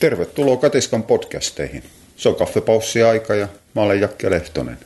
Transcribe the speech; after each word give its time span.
Tervetuloa 0.00 0.56
Katiskan 0.56 1.02
podcasteihin. 1.02 1.82
Se 2.16 2.28
on 2.28 2.34
kaffepaussi-aika 2.34 3.34
ja 3.34 3.48
mä 3.74 3.82
olen 3.82 4.00
Jakke 4.00 4.30
Lehtonen. 4.30 4.78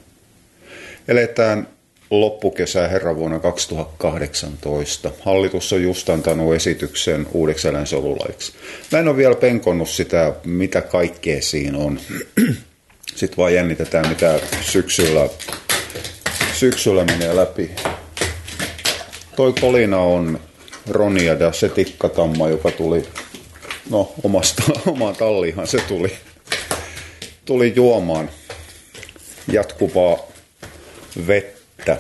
Eletään 1.09 1.69
loppukesää 2.11 2.89
herran 2.89 3.17
vuonna 3.17 3.39
2018. 3.39 5.11
Hallitus 5.21 5.73
on 5.73 5.83
just 5.83 6.09
antanut 6.11 6.55
esityksen 6.55 7.27
uudeksi 7.33 7.69
eläinsolulaiksi. 7.69 8.53
Mä 8.93 8.99
en 8.99 9.09
ole 9.09 9.17
vielä 9.17 9.35
penkonnut 9.35 9.89
sitä, 9.89 10.35
mitä 10.45 10.81
kaikkea 10.81 11.43
siinä 11.43 11.79
on. 11.79 12.01
Sitten 13.17 13.37
vaan 13.37 13.55
jännitetään, 13.55 14.09
mitä 14.09 14.41
syksyllä, 14.61 15.29
syksyllä 16.53 17.05
menee 17.05 17.37
läpi. 17.37 17.71
Toi 19.37 19.53
kolina 19.61 19.99
on 19.99 20.41
Ronia 20.89 21.39
da 21.39 21.53
se 21.53 21.69
tikkatamma, 21.69 22.49
joka 22.49 22.71
tuli 22.71 23.03
no 23.93 24.13
omasta, 24.23 24.63
omaan 24.93 25.17
talliinhan 25.17 25.67
se 25.67 25.79
tuli, 25.89 26.13
tuli 27.45 27.73
juomaan 27.77 28.31
jatkuvaa 29.53 30.19
vettä. 31.27 31.97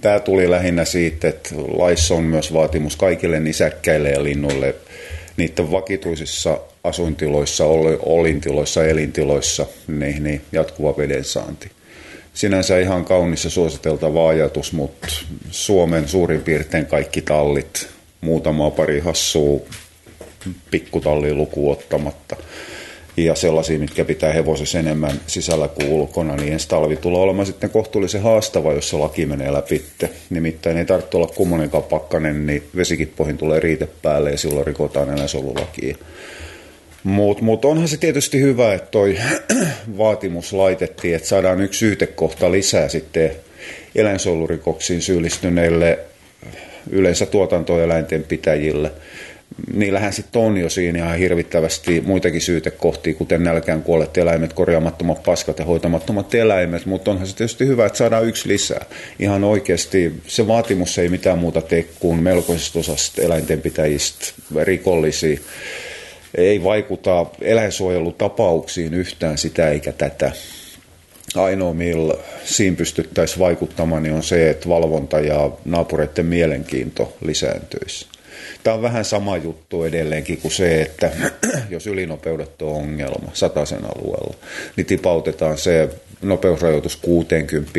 Tämä 0.00 0.20
tuli 0.20 0.50
lähinnä 0.50 0.84
siitä, 0.84 1.28
että 1.28 1.50
laissa 1.56 2.14
on 2.14 2.24
myös 2.24 2.52
vaatimus 2.52 2.96
kaikille 2.96 3.40
nisäkkäille 3.40 4.10
ja 4.10 4.24
linnuille 4.24 4.74
niiden 5.36 5.70
vakituisissa 5.70 6.58
asuintiloissa, 6.84 7.64
olintiloissa, 8.02 8.84
elintiloissa, 8.84 9.66
niin, 9.88 10.22
niin 10.22 10.40
jatkuva 10.52 10.96
veden 10.96 11.24
saanti. 11.24 11.70
Sinänsä 12.34 12.78
ihan 12.78 13.04
kaunissa 13.04 13.50
suositeltava 13.50 14.28
ajatus, 14.28 14.72
mutta 14.72 15.08
Suomen 15.50 16.08
suurin 16.08 16.42
piirtein 16.42 16.86
kaikki 16.86 17.22
tallit, 17.22 17.88
muutama 18.20 18.70
pari 18.70 19.00
hassua 19.00 19.60
pikkutalliin 20.70 21.38
lukuun 21.38 21.72
ottamatta. 21.72 22.36
Ja 23.16 23.34
sellaisia, 23.34 23.78
mitkä 23.78 24.04
pitää 24.04 24.32
hevosessa 24.32 24.78
enemmän 24.78 25.20
sisällä 25.26 25.68
kuin 25.68 25.88
ulkona, 25.88 26.36
niin 26.36 26.52
ensi 26.52 26.68
talvi 26.68 26.96
tulee 26.96 27.20
olemaan 27.20 27.46
sitten 27.46 27.70
kohtuullisen 27.70 28.22
haastava, 28.22 28.72
jos 28.72 28.90
se 28.90 28.96
laki 28.96 29.26
menee 29.26 29.52
läpi. 29.52 29.84
Nimittäin 30.30 30.76
ei 30.76 30.84
tarvitse 30.84 31.16
olla 31.16 31.26
kummonenkaan 31.26 31.82
pakkanen, 31.82 32.46
niin 32.46 32.62
vesikippoihin 32.76 33.38
tulee 33.38 33.60
riite 33.60 33.88
päälle 34.02 34.30
ja 34.30 34.38
silloin 34.38 34.66
rikotaan 34.66 35.10
eläinsolulakia. 35.10 35.96
Mutta 37.04 37.44
mut 37.44 37.64
onhan 37.64 37.88
se 37.88 37.96
tietysti 37.96 38.40
hyvä, 38.40 38.74
että 38.74 38.90
toi 38.90 39.18
vaatimus 39.98 40.52
laitettiin, 40.52 41.14
että 41.14 41.28
saadaan 41.28 41.60
yksi 41.60 41.78
syytekohta 41.78 42.52
lisää 42.52 42.88
sitten 42.88 43.30
eläinsuojelurikoksiin 43.94 45.02
syyllistyneille 45.02 45.98
yleensä 46.90 47.26
tuotantoeläinten 47.26 48.24
pitäjille– 48.24 48.92
niillähän 49.72 50.12
sitten 50.12 50.42
on 50.42 50.56
jo 50.56 50.68
siinä 50.68 50.98
ihan 50.98 51.18
hirvittävästi 51.18 52.00
muitakin 52.00 52.40
syytekohtia, 52.40 53.14
kuten 53.14 53.44
nälkään 53.44 53.82
kuolleet 53.82 54.18
eläimet, 54.18 54.52
korjaamattomat 54.52 55.22
paskat 55.22 55.58
ja 55.58 55.64
hoitamattomat 55.64 56.34
eläimet, 56.34 56.86
mutta 56.86 57.10
onhan 57.10 57.26
se 57.26 57.36
tietysti 57.36 57.66
hyvä, 57.66 57.86
että 57.86 57.98
saadaan 57.98 58.26
yksi 58.26 58.48
lisää. 58.48 58.86
Ihan 59.18 59.44
oikeasti 59.44 60.12
se 60.26 60.46
vaatimus 60.46 60.98
ei 60.98 61.08
mitään 61.08 61.38
muuta 61.38 61.60
tee 61.60 61.86
kuin 62.00 62.22
melkoisesta 62.22 62.78
osasta 62.78 63.22
eläintenpitäjistä 63.22 64.24
rikollisia. 64.62 65.40
Ei 66.34 66.62
vaikuta 66.62 67.26
eläinsuojelutapauksiin 67.40 68.94
yhtään 68.94 69.38
sitä 69.38 69.70
eikä 69.70 69.92
tätä. 69.92 70.32
Ainoa, 71.34 71.74
millä 71.74 72.14
siinä 72.44 72.76
pystyttäisiin 72.76 73.38
vaikuttamaan, 73.38 74.02
niin 74.02 74.14
on 74.14 74.22
se, 74.22 74.50
että 74.50 74.68
valvonta 74.68 75.20
ja 75.20 75.50
naapureiden 75.64 76.26
mielenkiinto 76.26 77.16
lisääntyisi. 77.24 78.11
Tämä 78.64 78.74
on 78.74 78.82
vähän 78.82 79.04
sama 79.04 79.36
juttu 79.36 79.84
edelleenkin 79.84 80.38
kuin 80.38 80.52
se, 80.52 80.82
että 80.82 81.10
jos 81.70 81.86
ylinopeudet 81.86 82.62
on 82.62 82.74
ongelma 82.74 83.30
sataisen 83.32 83.84
alueella, 83.84 84.34
niin 84.76 84.86
tipautetaan 84.86 85.58
se 85.58 85.88
nopeusrajoitus 86.22 86.96
60, 86.96 87.70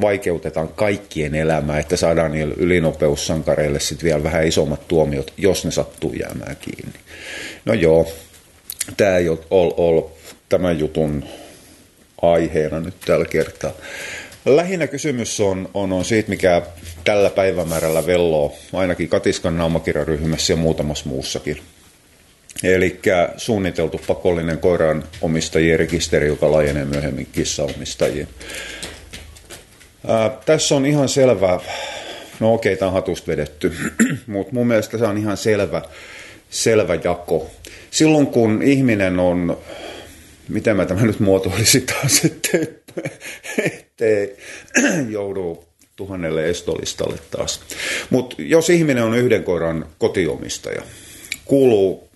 vaikeutetaan 0.00 0.68
kaikkien 0.68 1.34
elämää, 1.34 1.78
että 1.78 1.96
saadaan 1.96 2.32
niille 2.32 2.54
ylinopeussankareille 2.56 3.80
sitten 3.80 4.06
vielä 4.06 4.22
vähän 4.22 4.46
isommat 4.46 4.88
tuomiot, 4.88 5.32
jos 5.36 5.64
ne 5.64 5.70
sattuu 5.70 6.12
jäämään 6.12 6.56
kiinni. 6.56 6.98
No 7.64 7.74
joo, 7.74 8.08
tämä 8.96 9.16
ei 9.16 9.28
ole 9.28 9.38
ole 9.50 10.04
tämän 10.48 10.78
jutun 10.78 11.24
aiheena 12.22 12.80
nyt 12.80 12.94
tällä 13.06 13.24
kertaa. 13.24 13.72
Lähinnä 14.56 14.86
kysymys 14.86 15.40
on, 15.40 15.68
on, 15.74 15.92
on 15.92 16.04
siitä, 16.04 16.28
mikä 16.30 16.62
tällä 17.04 17.30
päivämäärällä 17.30 18.06
velloo, 18.06 18.54
ainakin 18.72 19.08
Katiskan 19.08 19.58
naumakirjaryhmässä 19.58 20.52
ja 20.52 20.56
muutamassa 20.56 21.08
muussakin. 21.08 21.60
Eli 22.62 23.00
suunniteltu 23.36 24.00
pakollinen 24.06 24.58
koiran 24.58 25.04
omistajien 25.20 25.78
rekisteri, 25.78 26.26
joka 26.26 26.52
laajenee 26.52 26.84
myöhemmin 26.84 27.28
kissaomistajiin. 27.32 28.28
Ää, 30.06 30.30
tässä 30.46 30.74
on 30.74 30.86
ihan 30.86 31.08
selvä, 31.08 31.60
no 32.40 32.54
okei, 32.54 32.76
tämä 32.76 32.88
on 32.88 32.94
hatusta 32.94 33.26
vedetty, 33.26 33.72
mutta 34.26 34.54
mun 34.54 34.66
mielestä 34.66 34.98
se 34.98 35.04
on 35.04 35.18
ihan 35.18 35.36
selvä, 35.36 35.82
selvä 36.50 36.98
jako. 37.04 37.50
Silloin 37.90 38.26
kun 38.26 38.62
ihminen 38.62 39.20
on, 39.20 39.58
miten 40.48 40.76
mä 40.76 40.86
tämä 40.86 41.02
nyt 41.02 41.20
muotoilisin 41.20 41.86
taas, 41.86 42.24
ettei 42.24 42.78
ettei 43.64 44.36
joudu 45.08 45.64
tuhannelle 45.96 46.48
estolistalle 46.48 47.18
taas. 47.30 47.60
Mutta 48.10 48.36
jos 48.38 48.70
ihminen 48.70 49.04
on 49.04 49.18
yhden 49.18 49.44
koiran 49.44 49.86
kotiomistaja, 49.98 50.82
kuuluu, 51.48 52.08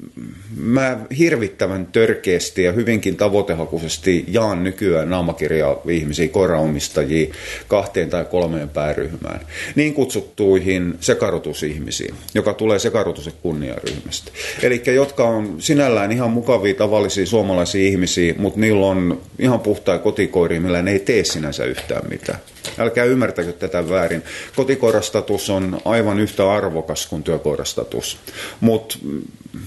mä 0.56 0.98
hirvittävän 1.18 1.86
törkeästi 1.86 2.62
ja 2.62 2.72
hyvinkin 2.72 3.16
tavoitehakuisesti 3.16 4.24
jaan 4.28 4.64
nykyään 4.64 5.10
naamakirja 5.10 5.76
ihmisiä, 5.88 6.28
koiraomistajia 6.28 7.34
kahteen 7.68 8.10
tai 8.10 8.24
kolmeen 8.24 8.68
pääryhmään. 8.68 9.40
Niin 9.74 9.94
kutsuttuihin 9.94 10.94
sekarotusihmisiin, 11.00 12.14
joka 12.34 12.54
tulee 12.54 12.78
ja 12.78 13.32
kunniaryhmästä. 13.42 14.32
Eli 14.62 14.82
jotka 14.86 15.24
on 15.24 15.56
sinällään 15.58 16.12
ihan 16.12 16.30
mukavia 16.30 16.74
tavallisia 16.74 17.26
suomalaisia 17.26 17.88
ihmisiä, 17.88 18.34
mutta 18.38 18.60
niillä 18.60 18.86
on 18.86 19.20
ihan 19.38 19.60
puhtaa 19.60 19.98
kotikoiria, 19.98 20.60
millä 20.60 20.82
ne 20.82 20.92
ei 20.92 20.98
tee 20.98 21.24
sinänsä 21.24 21.64
yhtään 21.64 22.08
mitään. 22.08 22.38
Älkää 22.78 23.04
ymmärtäkö 23.04 23.52
tätä 23.52 23.88
väärin. 23.88 24.22
Kotikoirastatus 24.56 25.50
on 25.50 25.80
aivan 25.84 26.20
yhtä 26.20 26.52
arvokas 26.52 27.06
kuin 27.06 27.22
työkoirastatus. 27.22 28.18
Mutta 28.60 28.98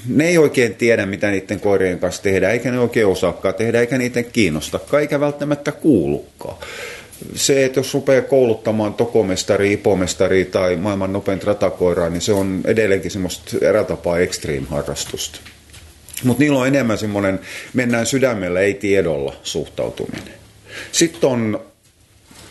ne 0.07 0.27
ei 0.27 0.37
oikein 0.37 0.75
tiedä, 0.75 1.05
mitä 1.05 1.31
niiden 1.31 1.59
koirien 1.59 1.99
kanssa 1.99 2.23
tehdään, 2.23 2.53
eikä 2.53 2.71
ne 2.71 2.79
oikein 2.79 3.07
osaakaan 3.07 3.55
tehdä, 3.55 3.79
eikä 3.79 3.97
niiden 3.97 4.25
kiinnosta, 4.25 4.79
eikä 4.99 5.19
välttämättä 5.19 5.71
kuulukaan. 5.71 6.57
Se, 7.35 7.65
että 7.65 7.79
jos 7.79 7.93
rupeaa 7.93 8.21
kouluttamaan 8.21 8.93
tokomestari, 8.93 9.73
ipomestari 9.73 10.45
tai 10.45 10.75
maailman 10.75 11.13
nopein 11.13 11.43
ratakoiraa, 11.43 12.09
niin 12.09 12.21
se 12.21 12.33
on 12.33 12.61
edelleenkin 12.65 13.11
semmoista 13.11 13.57
erätapaa 13.61 14.19
extreme-harrastusta. 14.19 15.39
Mutta 16.23 16.43
niillä 16.43 16.59
on 16.59 16.67
enemmän 16.67 16.97
semmoinen 16.97 17.39
mennään 17.73 18.05
sydämellä, 18.05 18.59
ei 18.59 18.73
tiedolla 18.73 19.35
suhtautuminen. 19.43 20.33
Sitten 20.91 21.29
on 21.29 21.61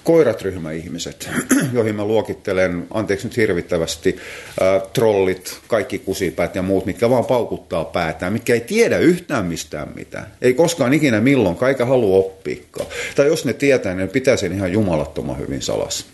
koiratryhmäihmiset, 0.05 1.31
joihin 1.73 1.95
mä 1.95 2.05
luokittelen, 2.05 2.87
anteeksi 2.91 3.27
nyt 3.27 3.37
hirvittävästi, 3.37 4.17
äh, 4.63 4.83
trollit, 4.93 5.59
kaikki 5.69 5.99
kusipäät 5.99 6.55
ja 6.55 6.63
muut, 6.63 6.87
mitkä 6.87 7.11
vaan 7.11 7.25
paukuttaa 7.25 7.85
päätään, 7.85 8.33
mitkä 8.33 8.55
ei 8.55 8.61
tiedä 8.61 8.99
yhtään 8.99 9.47
mistään 9.47 9.93
mitään. 9.95 10.27
Ei 10.43 10.55
koskaan 10.55 10.95
ikinä 10.95 11.21
milloin, 11.21 11.57
eikä 11.69 11.85
halua 11.85 12.17
oppiikaan. 12.17 12.87
Tai 13.15 13.27
jos 13.27 13.45
ne 13.45 13.53
tietää, 13.53 13.95
niin 13.95 14.07
ne 14.07 14.13
pitää 14.13 14.37
sen 14.37 14.53
ihan 14.53 14.73
jumalattoman 14.73 15.39
hyvin 15.39 15.63
salassa. 15.63 16.07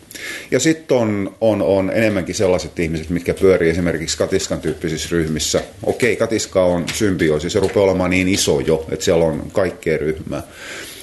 Ja 0.51 0.59
sitten 0.59 0.97
on, 0.97 1.35
on, 1.41 1.61
on 1.61 1.91
enemmänkin 1.93 2.35
sellaiset 2.35 2.79
ihmiset, 2.79 3.09
mitkä 3.09 3.33
pyörii 3.33 3.69
esimerkiksi 3.69 4.17
katiskan 4.17 4.61
tyyppisissä 4.61 5.09
ryhmissä. 5.11 5.61
Okei, 5.83 6.15
katiska 6.15 6.65
on 6.65 6.85
symbioosi, 6.93 7.49
se 7.49 7.59
rupeaa 7.59 7.85
olemaan 7.85 8.09
niin 8.09 8.27
iso 8.27 8.59
jo, 8.59 8.85
että 8.91 9.05
siellä 9.05 9.25
on 9.25 9.51
kaikkea 9.51 9.97
ryhmää. 9.97 10.43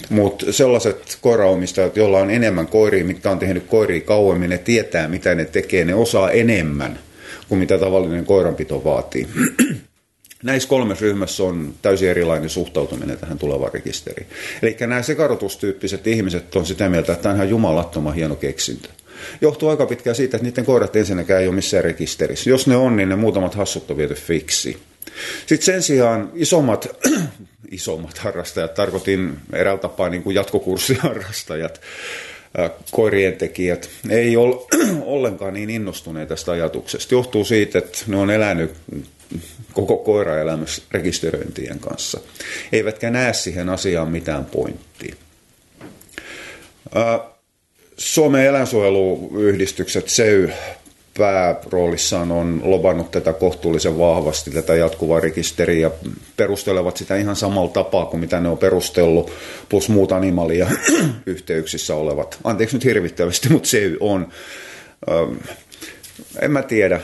Mutta 0.09 0.53
sellaiset 0.53 1.19
koiraomistajat, 1.21 1.97
joilla 1.97 2.19
on 2.19 2.31
enemmän 2.31 2.67
koiria, 2.67 3.05
mitkä 3.05 3.31
on 3.31 3.39
tehnyt 3.39 3.65
koiria 3.67 4.00
kauemmin, 4.00 4.50
ne 4.50 4.59
tietää 4.59 5.09
mitä 5.09 5.35
ne 5.35 5.45
tekee, 5.45 5.85
ne 5.85 5.95
osaa 5.95 6.31
enemmän 6.31 6.99
kuin 7.49 7.59
mitä 7.59 7.79
tavallinen 7.79 8.25
koiranpito 8.25 8.85
vaatii. 8.85 9.29
Näissä 10.43 10.69
kolmessa 10.69 11.05
ryhmässä 11.05 11.43
on 11.43 11.75
täysin 11.83 12.09
erilainen 12.09 12.50
suhtautuminen 12.50 13.19
tähän 13.19 13.39
tulevaan 13.39 13.73
rekisteriin. 13.75 14.27
Eli 14.62 14.77
nämä 14.81 15.03
sekarotustyyppiset 15.03 16.06
ihmiset 16.06 16.56
on 16.56 16.67
sitä 16.67 16.89
mieltä, 16.89 17.12
että 17.12 17.23
tämä 17.23 17.33
on 17.33 17.37
ihan 17.37 17.50
jumalattoman 17.50 18.15
hieno 18.15 18.35
keksintö. 18.35 18.89
Johtuu 19.41 19.69
aika 19.69 19.87
pitkään 19.87 20.17
siitä, 20.17 20.37
että 20.37 20.47
niiden 20.47 20.65
koirat 20.65 20.97
ensinnäkään 20.97 21.41
ei 21.43 21.49
ole 21.49 21.55
missään 21.55 21.85
rekisterissä. 21.85 22.50
Jos 22.50 22.67
ne 22.67 22.77
on, 22.77 22.97
niin 22.97 23.09
ne 23.09 23.17
muutamat 23.17 23.55
hassut 23.55 23.91
on 23.91 23.97
viety 23.97 24.15
fiksi. 24.15 24.77
Sitten 25.47 25.67
sen 25.67 25.83
sijaan 25.83 26.31
isommat, 26.35 26.89
isommat 27.71 28.19
harrastajat, 28.19 28.75
tarkoitin 28.75 29.39
eräällä 29.53 29.81
tapaa 29.81 30.09
niin 30.09 30.23
kuin 30.23 30.35
jatkokurssiharrastajat, 30.35 31.81
koirien 32.91 33.37
tekijät, 33.37 33.89
ei 34.11 34.37
ole 34.37 34.57
ollenkaan 35.03 35.55
niin 35.55 35.71
innostuneet 35.71 36.29
tästä 36.29 36.53
ajatuksesta. 36.53 37.15
Johtuu 37.15 37.45
siitä, 37.45 37.79
että 37.79 37.99
ne 38.07 38.17
on 38.17 38.31
elänyt 38.31 38.75
koko 39.73 39.97
koiraelämys 39.97 40.83
rekisteröintien 40.91 41.81
kanssa. 41.81 42.21
Eivätkä 42.73 43.11
näe 43.11 43.33
siihen 43.33 43.69
asiaan 43.69 44.09
mitään 44.09 44.45
pointtia. 44.45 45.15
Suomen 47.97 48.47
eläinsuojeluyhdistykset 48.47 50.09
SEY 50.09 50.53
pääroolissaan 51.19 52.32
on 52.32 52.61
lobannut 52.65 53.11
tätä 53.11 53.32
kohtuullisen 53.32 53.99
vahvasti, 53.99 54.50
tätä 54.50 54.75
jatkuvaa 54.75 55.20
rekisteriä, 55.20 55.81
ja 55.81 55.91
perustelevat 56.37 56.97
sitä 56.97 57.17
ihan 57.17 57.37
samalla 57.37 57.70
tapaa 57.70 58.06
kuin 58.06 58.20
mitä 58.20 58.41
ne 58.41 58.49
on 58.49 58.59
perustellut, 58.59 59.32
plus 59.69 59.88
muut 59.88 60.12
animalia 60.12 60.70
yhteyksissä 61.26 61.94
olevat. 61.94 62.38
Anteeksi 62.44 62.76
nyt 62.76 62.85
hirvittävästi, 62.85 63.49
mutta 63.49 63.69
se 63.69 63.93
on. 64.00 64.29
Ähm, 65.11 65.37
en 66.41 66.50
mä 66.50 66.62
tiedä. 66.62 67.00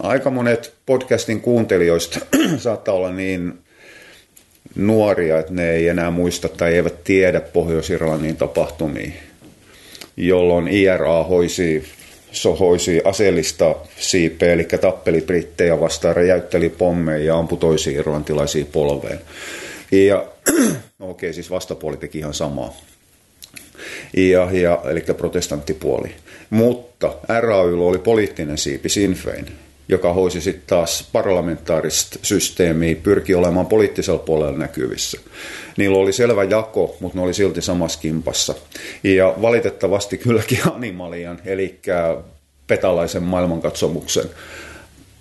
Aika 0.00 0.30
monet 0.30 0.74
podcastin 0.86 1.40
kuuntelijoista 1.40 2.20
saattaa 2.58 2.94
olla 2.94 3.12
niin 3.12 3.58
nuoria, 4.74 5.38
että 5.38 5.52
ne 5.52 5.70
ei 5.70 5.88
enää 5.88 6.10
muista 6.10 6.48
tai 6.48 6.74
eivät 6.74 7.04
tiedä 7.04 7.40
Pohjois-Irlannin 7.40 8.36
tapahtumia, 8.36 9.10
jolloin 10.16 10.68
IRA 10.68 11.24
hoisi 11.24 11.84
sohoisi 12.34 13.00
aseellista 13.04 13.74
siipeä, 13.98 14.52
eli 14.52 14.64
tappeli 14.80 15.20
brittejä 15.20 15.80
vastaan, 15.80 16.16
räjäytteli 16.16 16.68
pommeja 16.68 17.24
ja 17.24 17.38
ampui 17.38 17.58
toisia 17.58 17.98
irlantilaisia 18.00 18.64
polveen. 18.72 19.20
Ja 19.92 20.26
okei, 21.00 21.32
siis 21.32 21.50
vastapuoli 21.50 21.96
teki 21.96 22.18
ihan 22.18 22.34
samaa. 22.34 22.74
Ja, 24.16 24.48
ja, 24.52 24.82
eli 24.90 25.00
protestanttipuoli. 25.16 26.10
Mutta 26.50 27.14
RAY 27.40 27.86
oli 27.86 27.98
poliittinen 27.98 28.58
siipi 28.58 28.88
Sinn 28.88 29.14
Fein, 29.14 29.46
joka 29.88 30.12
hoisi 30.12 30.40
sitten 30.40 30.66
taas 30.66 31.08
parlamentaarista 31.12 32.18
systeemiä, 32.22 32.96
pyrki 33.02 33.34
olemaan 33.34 33.66
poliittisella 33.66 34.18
puolella 34.18 34.58
näkyvissä. 34.58 35.20
Niillä 35.76 35.98
oli 35.98 36.12
selvä 36.12 36.44
jako, 36.44 36.96
mutta 37.00 37.18
ne 37.18 37.24
oli 37.24 37.34
silti 37.34 37.62
samassa 37.62 38.00
kimpassa. 38.00 38.54
Ja 39.04 39.34
valitettavasti 39.42 40.18
kylläkin 40.18 40.58
Animalian, 40.74 41.40
eli 41.44 41.80
petalaisen 42.66 43.22
maailmankatsomuksen 43.22 44.24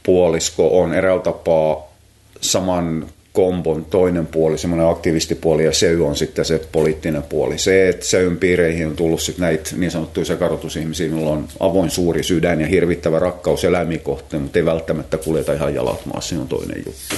puolisko 0.04 0.80
on 0.80 0.94
eräällä 0.94 1.24
tapaa 1.24 1.94
saman 2.42 3.08
kombon 3.34 3.86
toinen 3.86 4.28
puoli, 4.28 4.58
semmoinen 4.58 4.88
aktivistipuoli, 4.88 5.66
ja 5.66 5.72
SEY 5.72 6.08
on 6.08 6.16
sitten 6.16 6.46
se 6.46 6.62
poliittinen 6.72 7.24
puoli. 7.24 7.58
Se, 7.58 7.90
että 7.90 8.06
SEYn 8.06 8.38
piireihin 8.38 8.88
on 8.88 8.96
tullut 8.96 9.22
sitten 9.22 9.44
näitä 9.44 9.70
niin 9.78 9.92
sanottuja 9.92 10.26
sekarotusihmisiä, 10.26 11.08
joilla 11.08 11.30
on 11.30 11.48
avoin 11.60 11.90
suuri 11.90 12.24
sydän 12.24 12.62
ja 12.62 12.68
hirvittävä 12.68 13.20
rakkaus 13.20 13.66
eläimiä 13.66 13.98
kohteen, 13.98 14.44
mutta 14.44 14.60
ei 14.60 14.66
välttämättä 14.66 15.18
kuljeta 15.18 15.54
ihan 15.54 15.76
jalat 15.76 16.06
maassa, 16.06 16.36
se 16.36 16.42
on 16.42 16.48
toinen 16.48 16.84
juttu. 16.86 17.16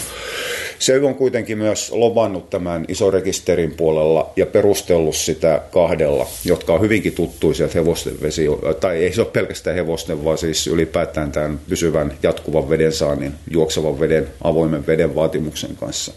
Se 0.80 1.00
on 1.00 1.16
kuitenkin 1.16 1.58
myös 1.58 1.92
lobannut 1.92 2.50
tämän 2.50 2.86
isorekisterin 2.88 3.72
puolella 3.72 4.34
ja 4.36 4.46
perustellut 4.46 5.16
sitä 5.16 5.62
kahdella, 5.72 6.28
jotka 6.46 6.74
on 6.74 6.82
hyvinkin 6.82 7.14
tuttuisia 7.14 7.68
hevosten 7.76 8.22
vesi, 8.22 8.46
tai 8.80 9.04
ei 9.04 9.14
se 9.14 9.22
ole 9.22 9.30
pelkästään 9.30 9.76
hevosten, 9.76 10.26
vaan 10.26 10.38
siis 10.38 10.68
ylipäätään 10.68 11.32
tämän 11.32 11.60
pysyvän 11.70 12.14
jatkuvan 12.24 12.70
veden 12.70 12.94
saannin, 12.94 13.34
juoksevan 13.52 14.00
veden, 14.00 14.28
avoimen 14.44 14.88
veden 14.88 15.16
vaatimuksen 15.16 15.76
kanssa. 15.76 16.14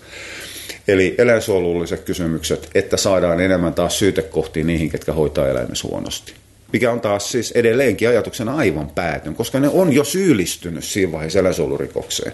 Eli 0.88 1.14
eläinsuojelulliset 1.18 2.00
kysymykset, 2.00 2.70
että 2.74 2.96
saadaan 2.96 3.40
enemmän 3.40 3.74
taas 3.74 3.98
syytekohtia 3.98 4.64
niihin, 4.64 4.90
ketkä 4.90 5.12
hoitaa 5.12 5.48
eläimessä 5.48 5.88
huonosti. 5.88 6.32
Mikä 6.72 6.92
on 6.92 7.00
taas 7.00 7.32
siis 7.32 7.52
edelleenkin 7.52 8.08
ajatuksena 8.08 8.56
aivan 8.56 8.90
päätön, 8.94 9.34
koska 9.34 9.60
ne 9.60 9.68
on 9.68 9.92
jo 9.92 10.04
syyllistynyt 10.04 10.84
siinä 10.84 11.12
vaiheessa 11.12 11.38
eläinsuojelurikokseen 11.38 12.32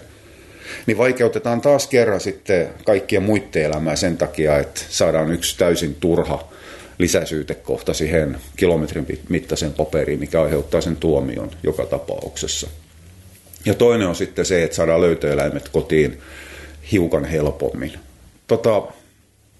niin 0.85 0.97
vaikeutetaan 0.97 1.61
taas 1.61 1.87
kerran 1.87 2.19
sitten 2.19 2.69
kaikkien 2.85 3.23
muiden 3.23 3.63
elämää 3.63 3.95
sen 3.95 4.17
takia, 4.17 4.57
että 4.57 4.81
saadaan 4.89 5.31
yksi 5.31 5.57
täysin 5.57 5.95
turha 5.95 6.47
lisäsyytekohta 6.97 7.93
siihen 7.93 8.37
kilometrin 8.55 9.19
mittaisen 9.29 9.73
paperiin, 9.73 10.19
mikä 10.19 10.41
aiheuttaa 10.41 10.81
sen 10.81 10.95
tuomion 10.95 11.51
joka 11.63 11.85
tapauksessa. 11.85 12.67
Ja 13.65 13.73
toinen 13.73 14.07
on 14.07 14.15
sitten 14.15 14.45
se, 14.45 14.63
että 14.63 14.75
saadaan 14.75 15.01
löytöeläimet 15.01 15.69
kotiin 15.69 16.21
hiukan 16.91 17.25
helpommin. 17.25 17.93
Tota, 18.47 18.83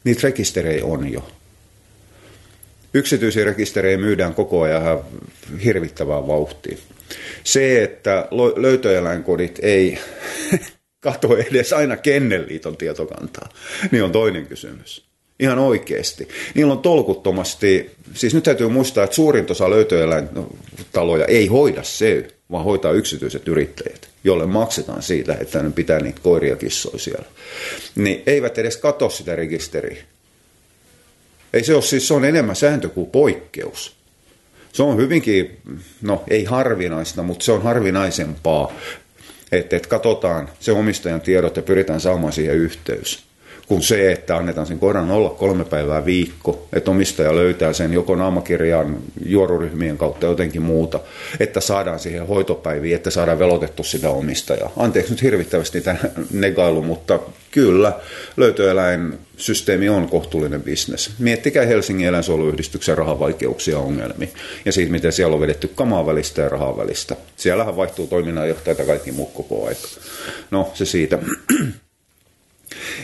niitä 0.04 0.22
rekisterejä 0.24 0.86
on 0.86 1.12
jo. 1.12 1.28
Yksityisiä 2.94 3.46
rekisterejä 3.46 3.98
myydään 3.98 4.36
koko 4.36 4.62
ajan 4.62 5.04
hirvittävää 5.64 6.28
vauhtia. 6.28 6.78
Se, 7.44 7.84
että 7.84 8.28
löytöeläinkodit 8.56 9.60
ei 9.62 10.00
katso 11.06 11.38
edes 11.38 11.74
aina 11.74 11.98
Kennelliiton 11.98 12.78
tietokantaa, 12.78 13.50
niin 13.92 14.04
on 14.04 14.12
toinen 14.12 14.48
kysymys. 14.48 15.06
Ihan 15.40 15.60
oikeasti. 15.60 16.28
Niillä 16.56 16.74
on 16.74 16.80
tolkuttomasti, 16.80 17.92
siis 18.14 18.34
nyt 18.34 18.44
täytyy 18.44 18.68
muistaa, 18.68 19.04
että 19.04 19.16
suurin 19.16 19.52
osa 19.52 19.70
löytöeläintaloja 19.70 21.26
ei 21.26 21.48
hoida 21.48 21.84
se, 21.84 22.28
vaan 22.52 22.64
hoitaa 22.64 22.92
yksityiset 22.92 23.48
yrittäjät, 23.48 24.10
joille 24.24 24.46
maksetaan 24.46 25.02
siitä, 25.02 25.38
että 25.42 25.64
ne 25.64 25.70
pitää 25.70 26.00
niitä 26.00 26.20
koiria 26.24 26.56
kissoja 26.56 27.00
siellä. 27.00 27.26
Niin 27.96 28.24
eivät 28.26 28.58
edes 28.58 28.78
katso 28.78 29.10
sitä 29.10 29.36
rekisteriä. 29.36 30.04
Ei 31.54 31.64
se 31.64 31.74
ole 31.74 31.82
siis, 31.82 32.08
se 32.08 32.14
on 32.14 32.26
enemmän 32.26 32.56
sääntö 32.56 32.90
kuin 32.90 33.10
poikkeus. 33.10 33.96
Se 34.74 34.84
on 34.84 34.98
hyvinkin, 34.98 35.58
no 36.02 36.24
ei 36.30 36.44
harvinaista, 36.44 37.24
mutta 37.24 37.46
se 37.46 37.52
on 37.52 37.64
harvinaisempaa 37.64 38.74
että, 39.58 39.76
että 39.76 39.90
katsotaan 39.90 40.50
se 40.60 40.72
omistajan 40.72 41.22
tiedot 41.22 41.56
ja 41.56 41.64
pyritään 41.64 42.02
saamaan 42.02 42.34
siihen 42.34 42.56
yhteys 42.56 43.24
kuin 43.68 43.82
se, 43.82 44.12
että 44.12 44.38
annetaan 44.38 44.68
sen 44.68 44.80
koiran 44.80 45.12
olla 45.12 45.30
kolme 45.30 45.66
päivää 45.66 46.06
viikko, 46.06 46.68
että 46.74 46.92
omistaja 46.92 47.36
löytää 47.36 47.74
sen 47.74 47.94
joko 47.94 48.16
naamakirjan 48.16 48.98
juoruryhmien 49.26 49.98
kautta 49.98 50.26
jotenkin 50.26 50.62
muuta, 50.62 51.00
että 51.40 51.62
saadaan 51.62 52.00
siihen 52.00 52.28
hoitopäiviin, 52.28 52.96
että 52.96 53.10
saadaan 53.10 53.40
velotettu 53.40 53.84
sitä 53.84 54.10
omistajaa. 54.10 54.72
Anteeksi 54.78 55.12
nyt 55.12 55.22
hirvittävästi 55.22 55.82
tämä 55.82 55.98
negailu, 56.32 56.82
mutta 56.82 57.20
kyllä 57.52 58.00
löytöeläinsysteemi 58.38 59.90
on 59.90 60.10
kohtuullinen 60.10 60.64
bisnes. 60.64 61.12
Miettikää 61.20 61.66
Helsingin 61.66 62.08
eläinsuojeluyhdistyksen 62.08 62.98
rahavaikeuksia 62.98 63.80
ongelmia 63.80 64.28
ja 64.66 64.72
siitä, 64.72 64.92
miten 64.92 65.12
siellä 65.12 65.34
on 65.34 65.42
vedetty 65.42 65.68
kamaa 65.76 66.06
välistä 66.06 66.42
ja 66.42 66.50
rahaa 66.50 66.78
välistä. 66.78 67.16
Siellähän 67.36 67.78
vaihtuu 67.78 68.08
toiminnanjohtajat 68.08 68.80
ja 68.80 68.86
kaikki 68.86 69.12
muu 69.12 69.26
koko 69.26 69.68
aika. 69.68 69.88
No, 70.52 70.72
se 70.74 70.86
siitä. 70.86 71.20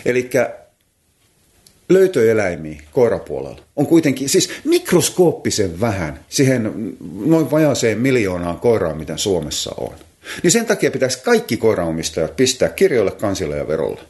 Eli 0.05 0.29
löytöeläimiä 1.89 2.81
koirapuolella 2.91 3.61
on 3.75 3.87
kuitenkin, 3.87 4.29
siis 4.29 4.49
mikroskooppisen 4.63 5.81
vähän 5.81 6.19
siihen 6.29 6.93
noin 7.25 7.51
vajaaseen 7.51 7.97
miljoonaan 7.97 8.59
koiraan, 8.59 8.97
mitä 8.97 9.17
Suomessa 9.17 9.71
on. 9.77 9.93
Niin 10.43 10.51
sen 10.51 10.65
takia 10.65 10.91
pitäisi 10.91 11.23
kaikki 11.23 11.57
koiraomistajat 11.57 12.35
pistää 12.35 12.69
kirjoille, 12.69 13.11
kansille 13.11 13.57
ja 13.57 13.67
verolle. 13.67 14.01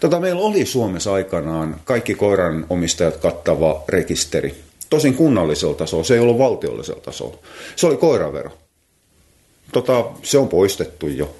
Tota, 0.00 0.20
meillä 0.20 0.40
oli 0.40 0.66
Suomessa 0.66 1.12
aikanaan 1.12 1.80
kaikki 1.84 2.14
koiranomistajat 2.14 3.16
kattava 3.16 3.84
rekisteri. 3.88 4.54
Tosin 4.90 5.14
kunnallisella 5.14 5.74
tasolla, 5.74 6.04
se 6.04 6.14
ei 6.14 6.20
ollut 6.20 6.38
valtiollisella 6.38 7.00
tasolla. 7.00 7.38
Se 7.76 7.86
oli 7.86 7.96
koiravero. 7.96 8.50
Tota, 9.72 10.04
se 10.22 10.38
on 10.38 10.48
poistettu 10.48 11.08
jo 11.08 11.36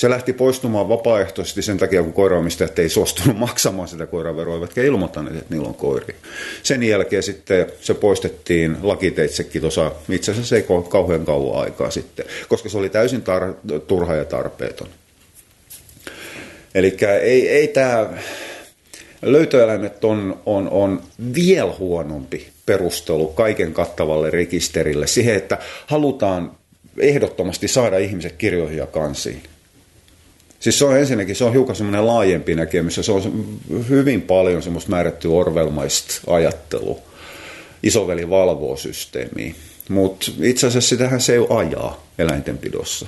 se 0.00 0.10
lähti 0.10 0.32
poistumaan 0.32 0.88
vapaaehtoisesti 0.88 1.62
sen 1.62 1.78
takia, 1.78 2.02
kun 2.02 2.12
koiraomistajat 2.12 2.78
ei 2.78 2.88
suostunut 2.88 3.38
maksamaan 3.48 3.88
sitä 3.88 4.06
koiraveroa, 4.06 4.54
eivätkä 4.54 4.82
ilmoittaneet, 4.82 5.36
että 5.36 5.54
niillä 5.54 5.68
on 5.68 5.74
koiria. 5.74 6.16
Sen 6.62 6.82
jälkeen 6.82 7.22
sitten 7.22 7.66
se 7.80 7.94
poistettiin 7.94 8.76
lakiteitsekin 8.82 9.60
tuossa, 9.60 9.92
itse 10.08 10.32
asiassa 10.32 10.56
ei 10.56 10.64
kauhean 10.88 11.24
kauan 11.24 11.62
aikaa 11.62 11.90
sitten, 11.90 12.26
koska 12.48 12.68
se 12.68 12.78
oli 12.78 12.88
täysin 12.88 13.22
tar- 13.22 13.80
turha 13.80 14.14
ja 14.14 14.24
tarpeeton. 14.24 14.88
Eli 16.74 16.96
ei, 17.22 17.48
ei 17.48 17.68
tämä 17.68 18.08
löytöeläimet 19.22 20.04
on, 20.04 20.42
on, 20.46 20.68
on 20.70 21.02
vielä 21.34 21.72
huonompi 21.78 22.48
perustelu 22.66 23.26
kaiken 23.26 23.72
kattavalle 23.72 24.30
rekisterille 24.30 25.06
siihen, 25.06 25.34
että 25.34 25.58
halutaan 25.86 26.52
ehdottomasti 26.98 27.68
saada 27.68 27.98
ihmiset 27.98 28.32
kirjoihin 28.32 28.78
ja 28.78 28.86
kansiin. 28.86 29.42
Siis 30.60 30.78
se 30.78 30.84
on 30.84 30.96
ensinnäkin, 30.96 31.36
se 31.36 31.44
on 31.44 31.52
hiukan 31.52 31.76
semmoinen 31.76 32.06
laajempi 32.06 32.54
näkemys 32.54 32.96
ja 32.96 33.02
se 33.02 33.12
on 33.12 33.46
hyvin 33.88 34.22
paljon 34.22 34.62
semmoista 34.62 34.90
määrätty 34.90 35.28
orvelmaista 35.28 36.20
ajattelua. 36.26 36.98
Isoveli 37.82 38.30
valvoo 38.30 38.76
systeemiä. 38.76 39.54
Mutta 39.88 40.32
itse 40.42 40.66
asiassa 40.66 40.88
sitähän 40.88 41.20
se 41.20 41.34
ei 41.34 41.46
ajaa 41.50 42.06
eläintenpidossa. 42.18 43.06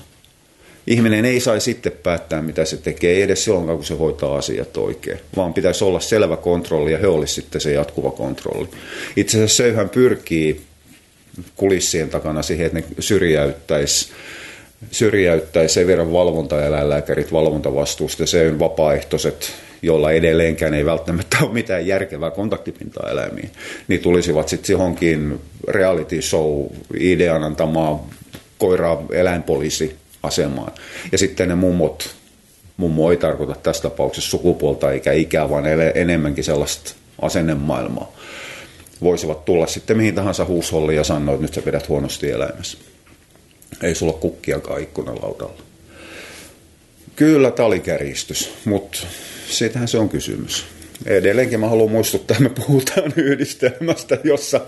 Ihminen 0.87 1.25
ei 1.25 1.41
saisi 1.41 1.65
sitten 1.65 1.93
päättää, 2.03 2.43
mitä 2.43 2.65
se 2.65 2.77
tekee, 2.77 3.17
ei 3.17 3.23
edes 3.23 3.45
silloin, 3.45 3.67
kun 3.67 3.85
se 3.85 3.95
hoitaa 3.95 4.37
asiat 4.37 4.77
oikein, 4.77 5.19
vaan 5.37 5.55
pitäisi 5.55 5.85
olla 5.85 6.01
selvä 6.01 6.37
kontrolli 6.37 6.93
ja 6.93 6.99
he 6.99 7.07
olisi 7.07 7.35
sitten 7.35 7.61
se 7.61 7.73
jatkuva 7.73 8.11
kontrolli. 8.11 8.69
Itse 9.17 9.37
asiassa 9.37 9.57
seyhän 9.57 9.89
pyrkii 9.89 10.61
kulissien 11.57 12.11
takana 12.11 12.43
siihen, 12.43 12.67
että 12.67 12.79
ne 12.79 12.85
syrjäyttäisi 12.99 14.09
syrjäyttää 14.91 15.69
sen 15.69 15.87
verran 15.87 16.13
valvontaeläinlääkärit 16.13 17.33
valvontavastuusta, 17.33 18.27
se 18.27 18.49
on 18.49 18.59
vapaaehtoiset, 18.59 19.53
joilla 19.83 20.13
edelleenkään 20.13 20.75
ei 20.75 20.85
välttämättä 20.85 21.37
ole 21.43 21.53
mitään 21.53 21.87
järkevää 21.87 22.31
kontaktipintaa 22.31 23.11
eläimiin, 23.11 23.51
niin 23.89 24.01
tulisivat 24.01 24.49
sitten 24.49 24.75
johonkin 24.75 25.41
reality 25.69 26.23
show 26.23 26.67
idean 27.01 27.45
antamaan 27.45 28.01
koira 28.59 29.03
eläinpoliisi 29.13 29.97
asemaan. 30.23 30.73
Ja 31.13 31.19
sitten 31.19 31.49
ne 31.49 31.55
mummot, 31.55 32.11
mummo 32.77 33.11
ei 33.11 33.17
tarkoita 33.17 33.55
tässä 33.63 33.83
tapauksessa 33.83 34.31
sukupuolta 34.31 34.93
eikä 34.93 35.13
ikää, 35.13 35.51
vaan 35.51 35.65
enemmänkin 35.95 36.45
sellaista 36.45 36.95
asennemaailmaa. 37.23 38.13
Voisivat 39.03 39.45
tulla 39.45 39.67
sitten 39.67 39.97
mihin 39.97 40.15
tahansa 40.15 40.45
huusholliin 40.45 40.97
ja 40.97 41.05
sanoa, 41.05 41.35
että 41.35 41.43
nyt 41.43 41.55
sä 41.55 41.63
pidät 41.63 41.89
huonosti 41.89 42.31
eläimessä. 42.31 42.79
Ei 43.83 43.95
sulla 43.95 44.13
kukkiakaan 44.13 44.83
ikkunalaudalla. 44.83 45.63
Kyllä 47.17 47.51
tämä 47.51 47.67
oli 47.67 47.81
kärjistys, 47.81 48.53
mutta 48.65 48.99
siitähän 49.49 49.89
se 49.89 49.99
on 49.99 50.09
kysymys. 50.09 50.65
Edelleenkin 51.07 51.61
mä 51.61 51.69
haluan 51.69 51.91
muistuttaa, 51.91 52.37
että 52.37 52.49
me 52.49 52.67
puhutaan 52.67 53.13
yhdistelmästä, 53.27 54.19
jossa 54.25 54.61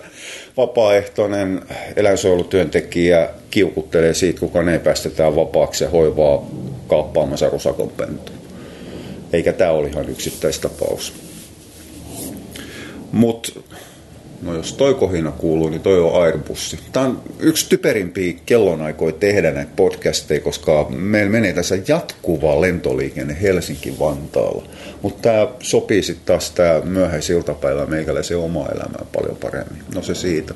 vapaaehtoinen 0.57 1.63
eläinsuojelutyöntekijä 1.97 3.29
kiukuttelee 3.51 4.15
siitä, 4.15 4.41
kuka 4.41 4.63
ne 4.63 4.79
päästetään 4.79 5.37
vapaaksi 5.37 5.85
ja 5.85 5.91
hoivaa 5.91 6.51
kaappaamassa 6.89 7.49
rusakon 7.49 7.91
pentu. 7.91 8.33
Eikä 9.33 9.53
tämä 9.53 9.71
ole 9.71 9.89
ihan 9.89 10.09
yksittäistapaus. 10.09 11.13
Mutta 13.13 13.53
No 14.45 14.55
jos 14.55 14.73
toi 14.73 14.95
kohina 14.95 15.33
kuuluu, 15.33 15.69
niin 15.69 15.81
toi 15.81 16.01
on 16.01 16.23
Airbussi. 16.23 16.79
Tämä 16.93 17.07
on 17.07 17.23
yksi 17.39 17.69
typerimpiä 17.69 18.35
kellonaikoja 18.47 19.13
tehdä 19.13 19.51
näitä 19.51 19.71
podcasteja, 19.77 20.41
koska 20.41 20.87
meillä 20.91 21.31
menee 21.31 21.53
tässä 21.53 21.79
jatkuva 21.89 22.61
lentoliikenne 22.61 23.37
Helsinki-Vantaalla. 23.43 24.69
Mutta 25.03 25.23
tämä 25.23 25.49
sopii 25.61 26.03
sitten 26.03 26.27
taas 26.27 26.51
tämä 26.51 26.81
myöhäisiltapäivä 26.85 27.87
meikäläisen 27.87 28.39
oma 28.39 28.67
elämään 28.75 29.07
paljon 29.13 29.37
paremmin. 29.37 29.83
No 29.95 30.03
se 30.03 30.15
siitä. 30.15 30.55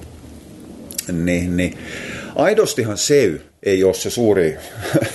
Niin, 1.12 1.56
niin. 1.56 1.78
Aidostihan 2.36 2.98
SEY 2.98 3.42
ei 3.62 3.84
ole 3.84 3.94
se 3.94 4.10
suuri 4.10 4.56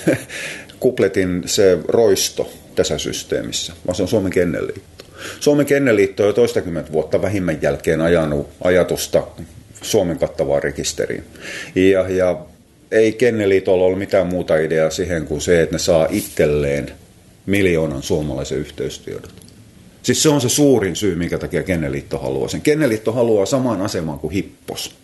kupletin 0.80 1.42
se 1.46 1.78
roisto 1.88 2.50
tässä 2.74 2.98
systeemissä, 2.98 3.72
vaan 3.86 3.94
se 3.94 4.02
on 4.02 4.08
Suomen 4.08 4.32
Kennelliitto. 4.32 4.93
Suomen 5.40 5.66
Kenneliitto 5.66 6.22
on 6.22 6.26
jo 6.26 6.32
toistakymmentä 6.32 6.92
vuotta 6.92 7.22
vähimmän 7.22 7.62
jälkeen 7.62 8.00
ajanut 8.00 8.48
ajatusta 8.60 9.26
Suomen 9.82 10.18
kattavaan 10.18 10.62
rekisteriin. 10.62 11.24
Ja, 11.74 12.08
ja 12.08 12.38
ei 12.90 13.12
Kenneliitolla 13.12 13.84
ole 13.84 13.96
mitään 13.96 14.26
muuta 14.26 14.56
ideaa 14.56 14.90
siihen 14.90 15.26
kuin 15.26 15.40
se, 15.40 15.62
että 15.62 15.74
ne 15.74 15.78
saa 15.78 16.06
itselleen 16.10 16.92
miljoonan 17.46 18.02
suomalaisen 18.02 18.58
yhteystiedot. 18.58 19.34
Siis 20.02 20.22
se 20.22 20.28
on 20.28 20.40
se 20.40 20.48
suurin 20.48 20.96
syy, 20.96 21.14
minkä 21.14 21.38
takia 21.38 21.62
Kenneliitto 21.62 22.18
haluaa 22.18 22.48
sen. 22.48 22.60
Kenneliitto 22.60 23.12
haluaa 23.12 23.46
saman 23.46 23.82
aseman 23.82 24.18
kuin 24.18 24.32
Hippos. 24.32 24.94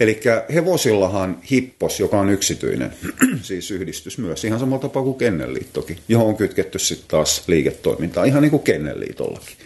Eli 0.00 0.20
hevosillahan 0.54 1.38
Hippos, 1.50 2.00
joka 2.00 2.20
on 2.20 2.30
yksityinen, 2.30 2.92
siis 3.42 3.70
yhdistys 3.70 4.18
myös, 4.18 4.44
ihan 4.44 4.60
samalla 4.60 4.82
tapaa 4.82 5.02
kuin 5.02 5.18
Kennelliittokin, 5.18 5.98
johon 6.08 6.26
on 6.26 6.36
kytketty 6.36 6.78
sitten 6.78 7.08
taas 7.08 7.42
liiketoimintaa, 7.46 8.24
ihan 8.24 8.42
niin 8.42 8.50
kuin 8.50 8.62
Kennelliitollakin, 8.62 9.56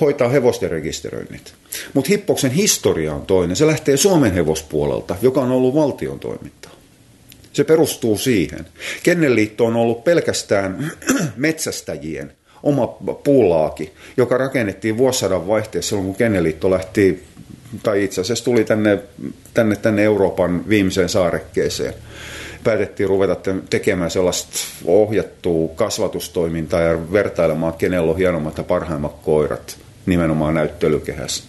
hoitaa 0.00 0.28
hevosten 0.28 0.70
rekisteröinnit. 0.70 1.54
Mutta 1.94 2.08
Hippoksen 2.08 2.50
historia 2.50 3.14
on 3.14 3.26
toinen. 3.26 3.56
Se 3.56 3.66
lähtee 3.66 3.96
Suomen 3.96 4.32
hevospuolelta, 4.32 5.16
joka 5.22 5.40
on 5.40 5.50
ollut 5.50 5.74
valtion 5.74 6.20
toimintaa. 6.20 6.72
Se 7.52 7.64
perustuu 7.64 8.18
siihen. 8.18 8.66
Kennelliitto 9.02 9.64
on 9.64 9.76
ollut 9.76 10.04
pelkästään 10.04 10.92
metsästäjien 11.36 12.32
oma 12.62 12.86
puulaaki, 13.24 13.92
joka 14.16 14.38
rakennettiin 14.38 14.98
vuosisadan 14.98 15.48
vaihteessa 15.48 15.88
silloin, 15.88 16.06
kun 16.06 16.16
Kennelliitto 16.16 16.70
lähti 16.70 17.24
tai 17.82 18.04
itse 18.04 18.20
asiassa 18.20 18.44
tuli 18.44 18.64
tänne, 18.64 18.98
tänne, 19.54 19.76
tänne 19.76 20.04
Euroopan 20.04 20.68
viimeiseen 20.68 21.08
saarekkeeseen. 21.08 21.94
Päätettiin 22.64 23.08
ruveta 23.08 23.36
tekemään 23.70 24.10
sellaista 24.10 24.50
ohjattua 24.84 25.68
kasvatustoimintaa 25.74 26.80
ja 26.80 27.12
vertailemaan, 27.12 27.72
kenellä 27.72 28.10
on 28.10 28.16
hienommat 28.16 28.58
ja 28.58 28.64
parhaimmat 28.64 29.16
koirat 29.22 29.76
nimenomaan 30.06 30.54
näyttelykehässä. 30.54 31.44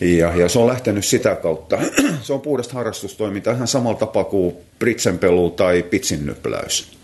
Ja, 0.00 0.36
ja 0.36 0.48
se 0.48 0.58
on 0.58 0.66
lähtenyt 0.66 1.04
sitä 1.04 1.34
kautta. 1.34 1.78
Se 2.22 2.32
on 2.32 2.40
puhdasta 2.40 2.74
harrastustoimintaa 2.74 3.54
ihan 3.54 3.68
samalla 3.68 3.98
tapaa 3.98 4.24
kuin 4.24 4.56
pritsenpelu 4.78 5.50
tai 5.50 5.82
pitsinnypläys. 5.82 6.95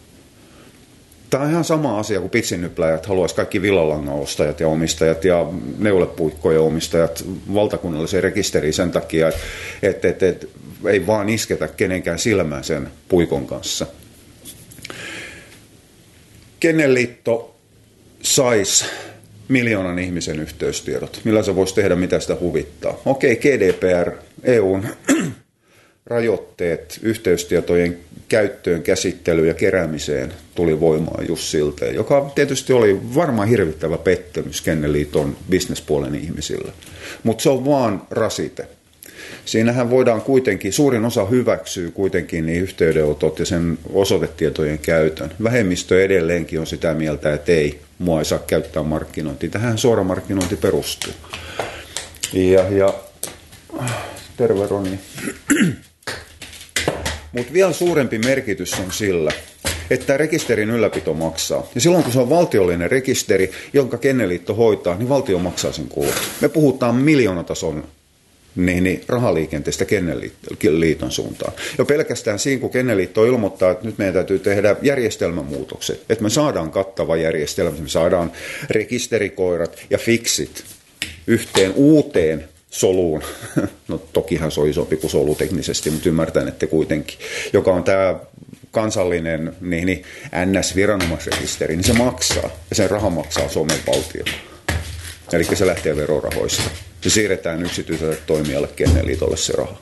Tämä 1.33 1.45
on 1.45 1.51
ihan 1.51 1.65
sama 1.65 1.99
asia 1.99 2.21
kuin 2.21 2.31
pitsinnypläjät 2.31 3.07
haluaisi 3.07 3.35
kaikki 3.35 3.62
villalangan 3.62 4.15
ostajat 4.15 4.61
ja 4.61 4.69
omistajat 4.69 5.25
ja 5.25 5.47
neulepuikkojen 5.79 6.61
omistajat 6.61 7.25
valtakunnalliseen 7.55 8.23
rekisteriin 8.23 8.75
sen 8.75 8.91
takia, 8.91 9.29
että 9.29 9.39
et, 9.83 10.05
et, 10.05 10.23
et, 10.23 10.51
ei 10.87 11.07
vaan 11.07 11.29
isketä 11.29 11.69
kenenkään 11.69 12.19
silmään 12.19 12.65
sen 12.65 12.89
puikon 13.09 13.47
kanssa. 13.47 13.87
Kennelliitto 16.61 17.55
saisi 18.23 18.85
miljoonan 19.49 19.99
ihmisen 19.99 20.41
yhteystiedot. 20.41 21.21
Millä 21.25 21.43
se 21.43 21.57
voisi 21.57 21.75
tehdä, 21.75 21.97
mitä 21.97 22.21
sitä 22.21 22.37
huvittaa? 22.41 23.01
Okei, 23.05 23.37
GDPR, 23.37 24.11
EUn 24.43 24.87
rajoitteet 26.07 27.01
yhteystietojen 27.03 27.99
käyttöön, 28.33 28.83
käsittelyyn 28.83 29.49
ja 29.49 29.55
keräämiseen 29.55 30.33
tuli 30.55 30.81
voimaan 30.81 31.29
just 31.29 31.43
siltä, 31.43 31.87
joka 31.87 32.31
tietysti 32.35 32.73
oli 32.73 33.01
varmaan 33.15 33.49
hirvittävä 33.49 33.99
pettymys 33.99 34.61
Kenneliiton 34.61 35.37
bisnespuolen 35.51 36.15
ihmisille. 36.15 36.73
Mutta 37.23 37.43
se 37.43 37.51
on 37.51 37.65
vaan 37.65 38.03
rasite. 38.11 38.67
Siinähän 39.45 39.91
voidaan 39.91 40.23
kuitenkin, 40.23 40.73
suurin 40.73 41.05
osa 41.05 41.25
hyväksyy 41.25 41.91
kuitenkin 41.91 42.47
niin 42.47 42.62
yhteydenotot 42.62 43.39
ja 43.39 43.47
sen 43.47 43.79
osoitetietojen 43.93 44.79
käytön. 44.79 45.33
Vähemmistö 45.43 46.05
edelleenkin 46.05 46.61
on 46.61 46.67
sitä 46.67 46.95
mieltä, 46.95 47.35
että 47.35 47.53
ei, 47.53 47.81
mua 47.99 48.19
ei 48.19 48.25
saa 48.25 48.39
käyttää 48.39 48.83
markkinointiin. 48.83 49.53
Tähän 49.53 49.79
suora 49.79 50.05
markkinointi 50.05 50.57
perustuu. 50.57 51.12
Ja, 52.33 52.69
ja 52.69 52.95
terve 54.37 54.67
Ronni. 54.67 54.99
Mutta 57.33 57.53
vielä 57.53 57.73
suurempi 57.73 58.19
merkitys 58.19 58.75
on 58.75 58.93
sillä, 58.93 59.33
että 59.91 60.17
rekisterin 60.17 60.71
ylläpito 60.71 61.15
maksaa. 61.15 61.67
Ja 61.75 61.81
silloin 61.81 62.05
kun 62.05 62.12
se 62.12 62.21
on 62.21 62.31
valtiollinen 62.31 62.91
rekisteri, 62.91 63.51
jonka 63.73 63.99
Kenneliitto 63.99 64.55
hoitaa, 64.55 64.97
niin 64.97 65.09
valtio 65.09 65.39
maksaa 65.39 65.73
sen 65.73 65.89
kulut. 65.89 66.15
Me 66.41 66.49
puhutaan 66.49 66.95
miljoonatason 66.95 67.85
niin, 68.57 68.85
niin 68.85 69.05
rahaliikenteestä 69.09 69.85
Kenneliiton 69.85 71.11
suuntaan. 71.11 71.53
Jo 71.79 71.85
pelkästään 71.85 72.39
siinä, 72.39 72.61
kun 72.61 72.71
Kenneliitto 72.71 73.25
ilmoittaa, 73.25 73.71
että 73.71 73.87
nyt 73.87 73.99
meidän 73.99 74.15
täytyy 74.15 74.39
tehdä 74.39 74.77
järjestelmämuutokset, 74.83 76.05
että 76.09 76.25
me 76.25 76.31
saadaan 76.31 76.71
kattava 76.71 77.17
järjestelmä, 77.17 77.79
me 77.81 77.89
saadaan 77.89 78.33
rekisterikoirat 78.71 79.79
ja 79.91 79.99
fiksit 79.99 80.65
yhteen 81.27 81.73
uuteen 81.75 82.49
soluun. 82.73 83.23
No 83.88 83.99
tokihan 84.12 84.50
se 84.50 84.61
on 84.61 84.69
isompi 84.69 84.97
kuin 84.97 85.11
solu 85.11 85.35
teknisesti, 85.35 85.91
mutta 85.91 86.09
ymmärtän, 86.09 86.49
että 86.49 86.67
kuitenkin. 86.67 87.19
Joka 87.52 87.73
on 87.73 87.85
tämä 87.85 88.17
kansallinen 88.71 89.57
niin, 89.61 89.87
niin 89.87 90.05
NS-viranomaisrekisteri, 90.33 91.76
niin 91.76 91.85
se 91.85 91.93
maksaa. 91.93 92.50
Ja 92.71 92.76
sen 92.76 92.91
raha 92.91 93.11
maksaa 93.11 93.49
Suomen 93.49 93.79
valtio. 93.87 94.25
Eli 95.33 95.45
se 95.45 95.67
lähtee 95.67 95.97
verorahoista. 95.97 96.62
Se 97.00 97.11
siirretään 97.11 97.62
yksityiselle 97.62 98.19
toimijalle 98.26 98.69
Kenneliitolle 98.76 99.37
se 99.37 99.52
raha. 99.52 99.79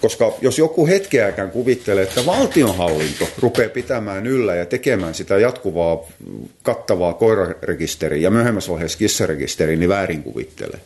Koska 0.00 0.32
jos 0.40 0.58
joku 0.58 0.86
hetkeäkään 0.86 1.50
kuvittelee, 1.50 2.02
että 2.02 2.26
valtionhallinto 2.26 3.28
rupeaa 3.38 3.68
pitämään 3.68 4.26
yllä 4.26 4.54
ja 4.54 4.66
tekemään 4.66 5.14
sitä 5.14 5.38
jatkuvaa 5.38 5.98
kattavaa 6.62 7.14
koirarekisteriä 7.14 8.22
ja 8.22 8.30
myöhemmässä 8.30 8.72
vaiheessa 8.72 8.98
kissarekisteriä, 8.98 9.76
niin 9.76 9.88
väärin 9.88 10.22
kuvittelee. 10.22 10.80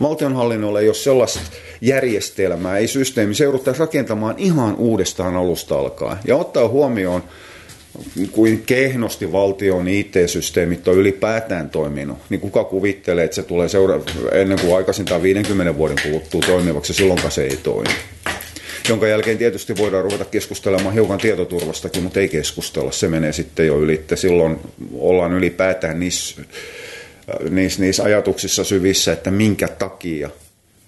Valtionhallinnolla 0.00 0.80
ei 0.80 0.88
ole 0.88 0.94
sellaista 0.94 1.40
järjestelmää, 1.80 2.78
ei 2.78 2.88
systeemi, 2.88 3.34
se 3.34 3.44
rakentamaan 3.78 4.34
ihan 4.38 4.76
uudestaan 4.76 5.36
alusta 5.36 5.78
alkaen. 5.78 6.18
Ja 6.26 6.36
ottaa 6.36 6.68
huomioon, 6.68 7.22
kuin 8.32 8.62
kehnosti 8.66 9.32
valtion 9.32 9.88
IT-systeemit 9.88 10.88
on 10.88 10.98
ylipäätään 10.98 11.70
toiminut, 11.70 12.18
niin 12.28 12.40
kuka 12.40 12.64
kuvittelee, 12.64 13.24
että 13.24 13.34
se 13.34 13.42
tulee 13.42 13.68
seura- 13.68 14.00
ennen 14.32 14.60
kuin 14.60 14.76
aikaisintaan 14.76 15.22
50 15.22 15.76
vuoden 15.76 15.96
kuluttua 16.02 16.40
toimivaksi, 16.40 16.94
silloin 16.94 17.20
se 17.30 17.42
ei 17.42 17.56
toimi 17.56 17.90
jonka 18.88 19.06
jälkeen 19.08 19.38
tietysti 19.38 19.76
voidaan 19.76 20.04
ruveta 20.04 20.24
keskustelemaan 20.24 20.94
hiukan 20.94 21.18
tietoturvastakin, 21.18 22.02
mutta 22.02 22.20
ei 22.20 22.28
keskustella. 22.28 22.92
Se 22.92 23.08
menee 23.08 23.32
sitten 23.32 23.66
jo 23.66 23.78
yli. 23.78 24.04
Silloin 24.14 24.60
ollaan 24.94 25.32
ylipäätään 25.32 26.00
niissä, 26.00 26.42
niissä, 27.50 27.82
niissä 27.82 28.02
ajatuksissa 28.02 28.64
syvissä, 28.64 29.12
että 29.12 29.30
minkä 29.30 29.68
takia 29.68 30.30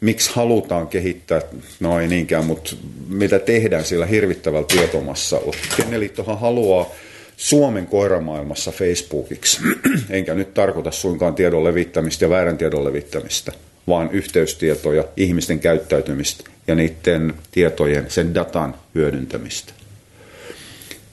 miksi 0.01 0.31
halutaan 0.35 0.89
kehittää, 0.89 1.43
no 1.81 2.01
ei 2.01 2.09
niinkään, 2.09 2.45
mutta 2.45 2.77
mitä 3.09 3.39
tehdään 3.39 3.85
sillä 3.85 4.07
hirvittävällä 4.07 4.67
tietomassalla. 4.67 5.57
Kenneliittohan 5.77 6.41
haluaa 6.41 6.91
Suomen 7.37 7.87
koiramaailmassa 7.87 8.73
Facebookiksi, 8.73 9.61
enkä 10.11 10.35
nyt 10.35 10.55
tarkoita 10.55 10.91
suinkaan 10.91 11.35
tiedon 11.35 11.65
levittämistä 11.65 12.25
ja 12.25 12.31
väärän 12.31 12.59
tiedon 12.59 12.85
levittämistä, 12.85 13.53
vaan 13.89 14.11
yhteystietoja, 14.13 15.05
ihmisten 15.17 15.61
käyttäytymistä 15.61 16.45
ja 16.67 16.75
niiden 16.75 17.35
tietojen, 17.51 18.05
sen 18.09 18.35
datan 18.35 18.75
hyödyntämistä. 18.95 19.73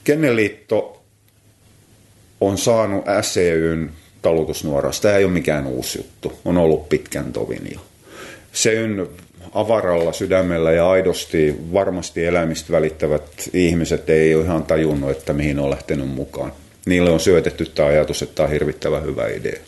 Kenneliitto 0.04 1.02
on 2.40 2.58
saanut 2.58 3.04
SEYn 3.20 3.90
talutusnuorasta. 4.22 5.02
Tämä 5.02 5.16
ei 5.16 5.24
ole 5.24 5.32
mikään 5.32 5.66
uusi 5.66 5.98
juttu, 5.98 6.38
on 6.44 6.56
ollut 6.58 6.88
pitkän 6.88 7.32
tovin 7.32 7.68
jo. 7.74 7.80
SEYn 8.52 9.06
avaralla 9.52 10.12
sydämellä 10.12 10.72
ja 10.72 10.90
aidosti 10.90 11.56
varmasti 11.72 12.24
eläimistä 12.24 12.72
välittävät 12.72 13.50
ihmiset 13.52 14.10
ei 14.10 14.34
ole 14.34 14.44
ihan 14.44 14.62
tajunnut, 14.62 15.10
että 15.10 15.32
mihin 15.32 15.58
on 15.58 15.70
lähtenyt 15.70 16.08
mukaan. 16.08 16.52
Niille 16.86 17.10
on 17.10 17.20
syötetty 17.20 17.66
tämä 17.66 17.88
ajatus, 17.88 18.22
että 18.22 18.34
tämä 18.34 18.44
on 18.44 18.52
hirvittävän 18.52 19.04
hyvä 19.04 19.28
idea. 19.28 19.60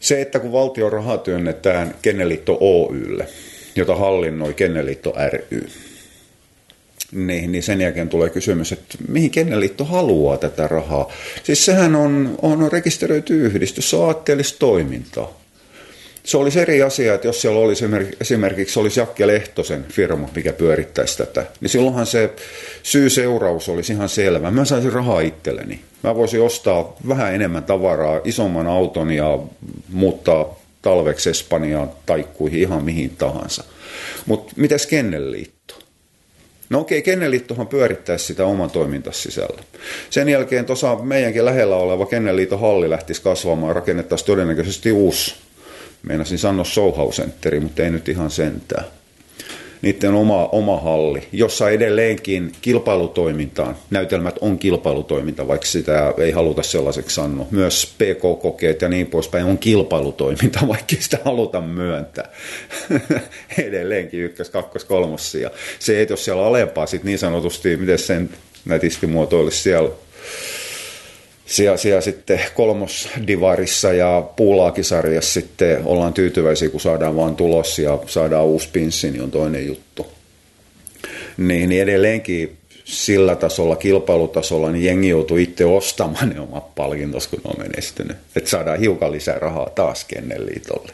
Se, 0.00 0.20
että 0.20 0.38
kun 0.38 0.52
valtion 0.52 0.92
rahaa 0.92 1.18
työnnetään 1.18 1.94
Kenneliitto 2.02 2.58
Oylle, 2.60 3.28
jota 3.76 3.96
hallinnoi 3.96 4.54
Kenneliitto 4.54 5.14
ry, 5.30 5.66
niin, 7.12 7.52
niin 7.52 7.62
sen 7.62 7.80
jälkeen 7.80 8.08
tulee 8.08 8.30
kysymys, 8.30 8.72
että 8.72 8.98
mihin 9.08 9.30
Kenneliitto 9.30 9.84
haluaa 9.84 10.36
tätä 10.36 10.68
rahaa. 10.68 11.12
Siis 11.42 11.64
sehän 11.64 11.96
on, 11.96 12.38
on 12.42 12.72
rekisteröity 12.72 13.46
yhdistys, 13.46 13.90
se 13.90 13.96
on 13.96 14.14
toimintaa 14.58 15.39
se 16.24 16.36
olisi 16.36 16.60
eri 16.60 16.82
asia, 16.82 17.14
että 17.14 17.28
jos 17.28 17.40
siellä 17.40 17.60
olisi 17.60 17.84
esimerkiksi 18.20 18.80
olisi 18.80 19.00
Jakke 19.00 19.26
Lehtosen 19.26 19.84
firma, 19.88 20.28
mikä 20.36 20.52
pyörittäisi 20.52 21.18
tätä, 21.18 21.46
niin 21.60 21.68
silloinhan 21.68 22.06
se 22.06 22.30
syy-seuraus 22.82 23.68
olisi 23.68 23.92
ihan 23.92 24.08
selvä. 24.08 24.50
Mä 24.50 24.64
saisin 24.64 24.92
rahaa 24.92 25.20
itselleni. 25.20 25.80
Mä 26.02 26.14
voisin 26.14 26.42
ostaa 26.42 26.96
vähän 27.08 27.34
enemmän 27.34 27.64
tavaraa, 27.64 28.20
isomman 28.24 28.66
auton 28.66 29.10
ja 29.10 29.38
muuttaa 29.88 30.60
talveksi 30.82 31.30
Espanjaan 31.30 31.90
taikkuihin 32.06 32.60
ihan 32.60 32.84
mihin 32.84 33.10
tahansa. 33.16 33.64
Mutta 34.26 34.52
mitäs 34.56 34.86
Kennelliitto? 34.86 35.74
No 36.70 36.80
okei, 36.80 37.02
Kennelliittohan 37.02 37.66
pyörittäisi 37.66 38.24
sitä 38.24 38.44
oman 38.44 38.70
toimintansa 38.70 39.22
sisällä. 39.22 39.62
Sen 40.10 40.28
jälkeen 40.28 40.64
tuossa 40.64 40.96
meidänkin 40.96 41.44
lähellä 41.44 41.76
oleva 41.76 42.06
Kennelliiton 42.06 42.60
halli 42.60 42.90
lähtisi 42.90 43.22
kasvamaan, 43.22 43.74
rakennettaisiin 43.76 44.26
todennäköisesti 44.26 44.92
uusi 44.92 45.34
Meinasin 46.02 46.38
sanoa 46.38 46.64
Soho 46.64 47.10
Centeri, 47.10 47.60
mutta 47.60 47.82
ei 47.82 47.90
nyt 47.90 48.08
ihan 48.08 48.30
sentään. 48.30 48.84
Niiden 49.82 50.14
oma, 50.14 50.46
oma 50.46 50.80
halli, 50.80 51.28
jossa 51.32 51.70
edelleenkin 51.70 52.52
kilpailutoimintaan, 52.62 53.76
näytelmät 53.90 54.38
on 54.40 54.58
kilpailutoiminta, 54.58 55.48
vaikka 55.48 55.66
sitä 55.66 56.14
ei 56.18 56.30
haluta 56.30 56.62
sellaiseksi 56.62 57.14
sanoa. 57.14 57.46
Myös 57.50 57.94
PK-kokeet 57.98 58.82
ja 58.82 58.88
niin 58.88 59.06
poispäin 59.06 59.44
on 59.46 59.58
kilpailutoiminta, 59.58 60.60
vaikka 60.68 60.96
sitä 60.98 61.18
haluta 61.24 61.60
myöntää. 61.60 62.28
edelleenkin 63.66 64.20
ykkös, 64.20 64.50
kakkos, 64.50 64.84
kolmossia. 64.84 65.50
Se, 65.78 66.02
että 66.02 66.12
jos 66.12 66.24
siellä 66.24 66.46
alempaa, 66.46 66.86
sit 66.86 67.04
niin 67.04 67.18
sanotusti, 67.18 67.76
miten 67.76 67.98
sen 67.98 68.30
nätisti 68.64 69.06
muotoilisi 69.06 69.62
siellä 69.62 69.90
siellä, 71.50 71.76
siellä 71.76 72.00
sitten 72.00 72.40
kolmosdivarissa 72.54 73.92
ja 73.92 74.22
puulaakisarjassa 74.36 75.32
sitten 75.32 75.84
ollaan 75.84 76.12
tyytyväisiä, 76.12 76.68
kun 76.68 76.80
saadaan 76.80 77.16
vaan 77.16 77.36
tulos 77.36 77.78
ja 77.78 77.98
saadaan 78.06 78.44
uusi 78.44 78.68
pinssi, 78.72 79.10
niin 79.10 79.22
on 79.22 79.30
toinen 79.30 79.66
juttu. 79.66 80.06
Niin, 81.36 81.68
niin 81.68 81.82
edelleenkin 81.82 82.56
sillä 82.84 83.36
tasolla, 83.36 83.76
kilpailutasolla, 83.76 84.70
niin 84.72 84.84
jengi 84.84 85.08
joutuu 85.08 85.36
itse 85.36 85.64
ostamaan 85.64 86.28
ne 86.28 86.40
omat 86.40 86.74
palkintos, 86.74 87.26
kun 87.26 87.40
on 87.44 87.54
menestynyt. 87.58 88.16
Että 88.36 88.50
saadaan 88.50 88.80
hiukan 88.80 89.12
lisää 89.12 89.38
rahaa 89.38 89.70
taas 89.70 90.04
Kennelliitolle. 90.04 90.92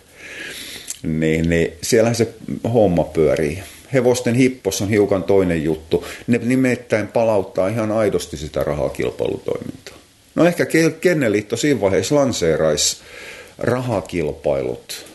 Niin, 1.03 1.51
niin 1.51 1.73
siellähän 1.83 2.17
se 2.17 2.29
homma 2.75 3.05
pyörii. 3.05 3.63
Hevosten 3.93 4.35
hippos 4.35 4.83
on 4.83 4.89
hiukan 4.89 5.23
toinen 5.23 5.65
juttu. 5.65 6.07
Ne 6.27 6.41
nimittäin 6.45 7.09
palauttaa 7.09 7.69
ihan 7.69 7.93
aidosti 7.93 8.37
sitä 8.37 8.65
rahaa 8.65 8.89
kilpailutoimintaan. 8.89 9.86
No 10.37 10.47
ehkä 10.47 10.67
Kenneliitto 11.01 11.57
siinä 11.57 11.81
vaiheessa 11.81 12.15
lanseeraisi 12.15 12.97
rahakilpailut 13.59 15.07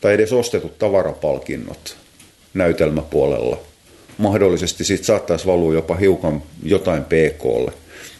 tai 0.00 0.14
edes 0.14 0.32
ostetut 0.32 0.78
tavarapalkinnot 0.78 1.96
näytelmäpuolella. 2.54 3.58
Mahdollisesti 4.18 4.84
siitä 4.84 5.04
saattaisi 5.04 5.46
valua 5.46 5.74
jopa 5.74 5.94
hiukan 5.96 6.42
jotain 6.62 7.04
PKlle. 7.04 7.72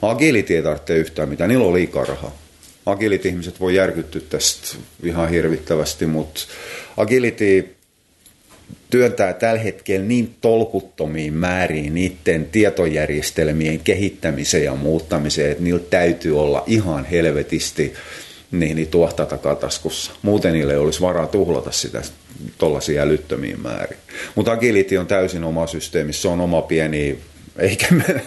Agility 0.03 0.57
ei 0.57 0.62
tarvitse 0.62 0.96
yhtään 0.96 1.29
mitään, 1.29 1.51
niillä 1.51 1.66
on 1.66 1.75
liikaa 1.75 2.05
rahaa. 2.05 2.38
Agility-ihmiset 2.87 3.61
voi 3.61 3.75
järkyttyä 3.75 4.22
tästä 4.29 4.77
ihan 5.03 5.31
hirvittävästi, 5.31 6.07
mutta 6.07 6.40
Agility 6.96 7.77
työntää 8.90 9.32
tällä 9.32 9.61
hetkellä 9.61 10.06
niin 10.06 10.35
tolkuttomiin 10.40 11.35
määriin 11.35 11.94
niiden 11.94 12.44
tietojärjestelmien 12.52 13.80
kehittämiseen 13.80 14.64
ja 14.64 14.74
muuttamiseen, 14.74 15.50
että 15.50 15.64
niillä 15.64 15.82
täytyy 15.90 16.40
olla 16.40 16.64
ihan 16.66 17.04
helvetisti 17.04 17.92
niin, 18.50 18.76
niin 18.76 18.88
tuohta 18.88 19.26
takataskussa. 19.26 20.12
Muuten 20.22 20.52
niille 20.52 20.72
ei 20.72 20.78
olisi 20.78 21.00
varaa 21.00 21.26
tuhlata 21.26 21.72
sitä 21.72 22.02
tuollaisia 22.58 23.02
älyttömiin 23.02 23.61
määrin. 23.61 23.98
Mutta 24.35 24.52
Agility 24.52 24.96
on 24.96 25.06
täysin 25.06 25.44
oma 25.44 25.66
systeemi, 25.66 26.12
se 26.12 26.28
on 26.28 26.40
oma 26.40 26.62
pieni 26.62 27.18
eikä 27.58 27.86
me, 27.90 28.22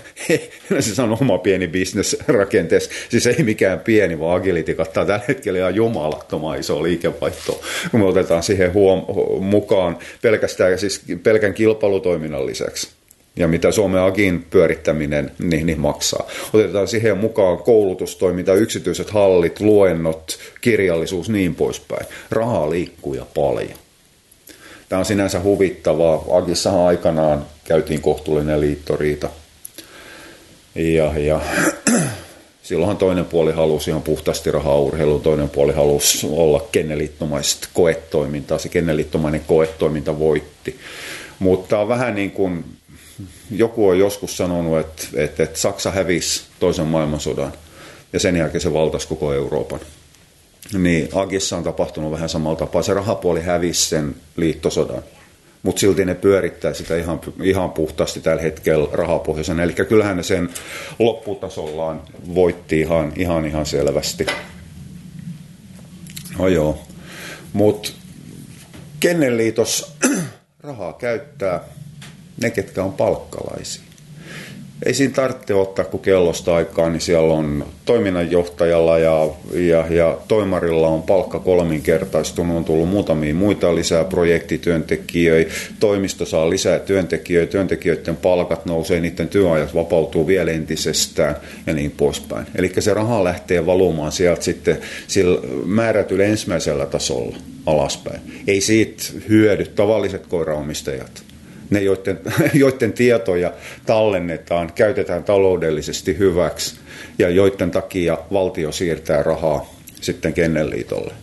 se 0.79 1.01
on 1.01 1.17
oma 1.21 1.37
pieni 1.37 1.67
bisnes 1.67 2.17
rakenteessa. 2.27 2.91
Siis 3.09 3.27
ei 3.27 3.43
mikään 3.43 3.79
pieni, 3.79 4.19
vaan 4.19 4.41
Agility 4.41 4.73
kattaa 4.73 5.05
tällä 5.05 5.25
hetkellä 5.27 5.59
ihan 5.59 5.75
jumalattoman 5.75 6.59
iso 6.59 6.83
liikevaihto, 6.83 7.61
kun 7.91 7.99
me 7.99 8.05
otetaan 8.05 8.43
siihen 8.43 8.73
huom- 8.73 9.05
mukaan 9.43 9.97
pelkästään 10.21 10.79
siis 10.79 11.01
pelkän 11.23 11.53
kilpailutoiminnan 11.53 12.45
lisäksi 12.45 12.89
ja 13.35 13.47
mitä 13.47 13.71
Suomen 13.71 14.01
Agin 14.01 14.45
pyörittäminen 14.49 15.31
niin, 15.39 15.65
niin 15.65 15.79
maksaa. 15.79 16.27
Otetaan 16.53 16.87
siihen 16.87 17.17
mukaan 17.17 17.57
koulutustoiminta, 17.57 18.53
yksityiset 18.53 19.09
hallit, 19.09 19.59
luennot, 19.59 20.39
kirjallisuus, 20.61 21.29
niin 21.29 21.55
poispäin. 21.55 22.05
Rahaa 22.31 22.69
liikkuu 22.69 23.13
ja 23.13 23.25
paljon. 23.35 23.84
Tämä 24.89 24.99
on 24.99 25.05
sinänsä 25.05 25.39
huvittavaa. 25.39 26.23
Agissahan 26.31 26.87
aikanaan 26.87 27.45
käytiin 27.63 28.01
kohtuullinen 28.01 28.61
liittoriita. 28.61 29.29
Ja, 30.75 31.19
ja 31.19 31.41
silloinhan 32.63 32.97
toinen 32.97 33.25
puoli 33.25 33.51
halusi 33.51 33.89
ihan 33.89 34.01
puhtaasti 34.01 34.51
rahaa 34.51 34.79
urheiluun, 34.79 35.21
toinen 35.21 35.49
puoli 35.49 35.73
halusi 35.73 36.27
olla 36.31 36.67
kennelittomaista 36.71 37.67
koetoimintaa. 37.73 38.57
Se 38.57 38.69
kennelittomainen 38.69 39.41
koetoiminta 39.47 40.19
voitti. 40.19 40.79
Mutta 41.39 41.79
on 41.79 41.87
vähän 41.87 42.15
niin 42.15 42.31
kuin 42.31 42.65
joku 43.51 43.87
on 43.87 43.99
joskus 43.99 44.37
sanonut, 44.37 44.79
että, 44.79 45.07
että, 45.15 45.43
että 45.43 45.59
Saksa 45.59 45.91
hävisi 45.91 46.43
toisen 46.59 46.85
maailmansodan 46.87 47.53
ja 48.13 48.19
sen 48.19 48.35
jälkeen 48.35 48.61
se 48.61 48.73
valtasi 48.73 49.07
koko 49.07 49.33
Euroopan. 49.33 49.79
Niin 50.73 51.09
Agissa 51.13 51.57
on 51.57 51.63
tapahtunut 51.63 52.11
vähän 52.11 52.29
samalla 52.29 52.59
tapaa. 52.59 52.81
Se 52.81 52.93
rahapuoli 52.93 53.41
hävisi 53.41 53.89
sen 53.89 54.15
liittosodan 54.37 55.03
mutta 55.65 55.79
silti 55.79 56.05
ne 56.05 56.15
pyörittää 56.15 56.73
sitä 56.73 56.97
ihan, 56.97 57.21
ihan 57.43 57.71
puhtaasti 57.71 58.21
tällä 58.21 58.41
hetkellä 58.41 58.87
rahapohjaisena. 58.91 59.63
Eli 59.63 59.73
kyllähän 59.73 60.17
ne 60.17 60.23
sen 60.23 60.49
lopputasollaan 60.99 62.01
voitti 62.35 62.79
ihan, 62.79 63.13
ihan, 63.15 63.45
ihan 63.45 63.65
selvästi. 63.65 64.25
No 66.39 66.47
joo, 66.47 66.79
mutta 67.53 67.89
Kennelliitos 68.99 69.95
rahaa 70.59 70.93
käyttää 70.93 71.61
ne, 72.41 72.49
ketkä 72.49 72.83
on 72.83 72.93
palkkalaisia 72.93 73.84
ei 74.85 74.93
siinä 74.93 75.13
tarvitse 75.13 75.53
ottaa, 75.53 75.85
kun 75.85 75.99
kellosta 75.99 76.55
aikaa, 76.55 76.89
niin 76.89 77.01
siellä 77.01 77.33
on 77.33 77.65
toiminnanjohtajalla 77.85 78.99
ja, 78.99 79.29
ja, 79.53 79.85
ja 79.89 80.17
toimarilla 80.27 80.87
on 80.87 81.03
palkka 81.03 81.39
kolminkertaistunut, 81.39 82.57
on 82.57 82.65
tullut 82.65 82.89
muutamia 82.89 83.35
muita 83.35 83.75
lisää 83.75 84.03
projektityöntekijöitä, 84.03 85.51
toimisto 85.79 86.25
saa 86.25 86.49
lisää 86.49 86.79
työntekijöitä, 86.79 87.51
työntekijöiden 87.51 88.15
palkat 88.15 88.65
nousee, 88.65 89.01
niiden 89.01 89.27
työajat 89.27 89.75
vapautuu 89.75 90.27
vielä 90.27 90.51
entisestään 90.51 91.35
ja 91.67 91.73
niin 91.73 91.91
poispäin. 91.91 92.47
Eli 92.55 92.71
se 92.79 92.93
raha 92.93 93.23
lähtee 93.23 93.65
valumaan 93.65 94.11
sieltä 94.11 94.41
sitten 94.41 94.77
sillä 95.07 95.39
määrätyllä 95.65 96.23
ensimmäisellä 96.23 96.85
tasolla 96.85 97.37
alaspäin. 97.65 98.21
Ei 98.47 98.61
siitä 98.61 99.03
hyödy 99.29 99.65
tavalliset 99.65 100.27
koiraomistajat 100.27 101.34
ne, 101.69 101.81
joiden, 101.81 102.19
joiden 102.53 102.93
tietoja 102.93 103.53
tallennetaan, 103.85 104.73
käytetään 104.73 105.23
taloudellisesti 105.23 106.17
hyväksi 106.17 106.75
ja 107.19 107.29
joiden 107.29 107.71
takia 107.71 108.17
valtio 108.33 108.71
siirtää 108.71 109.23
rahaa 109.23 109.75
sitten 110.01 110.33
Kennelliitolle. 110.33 111.13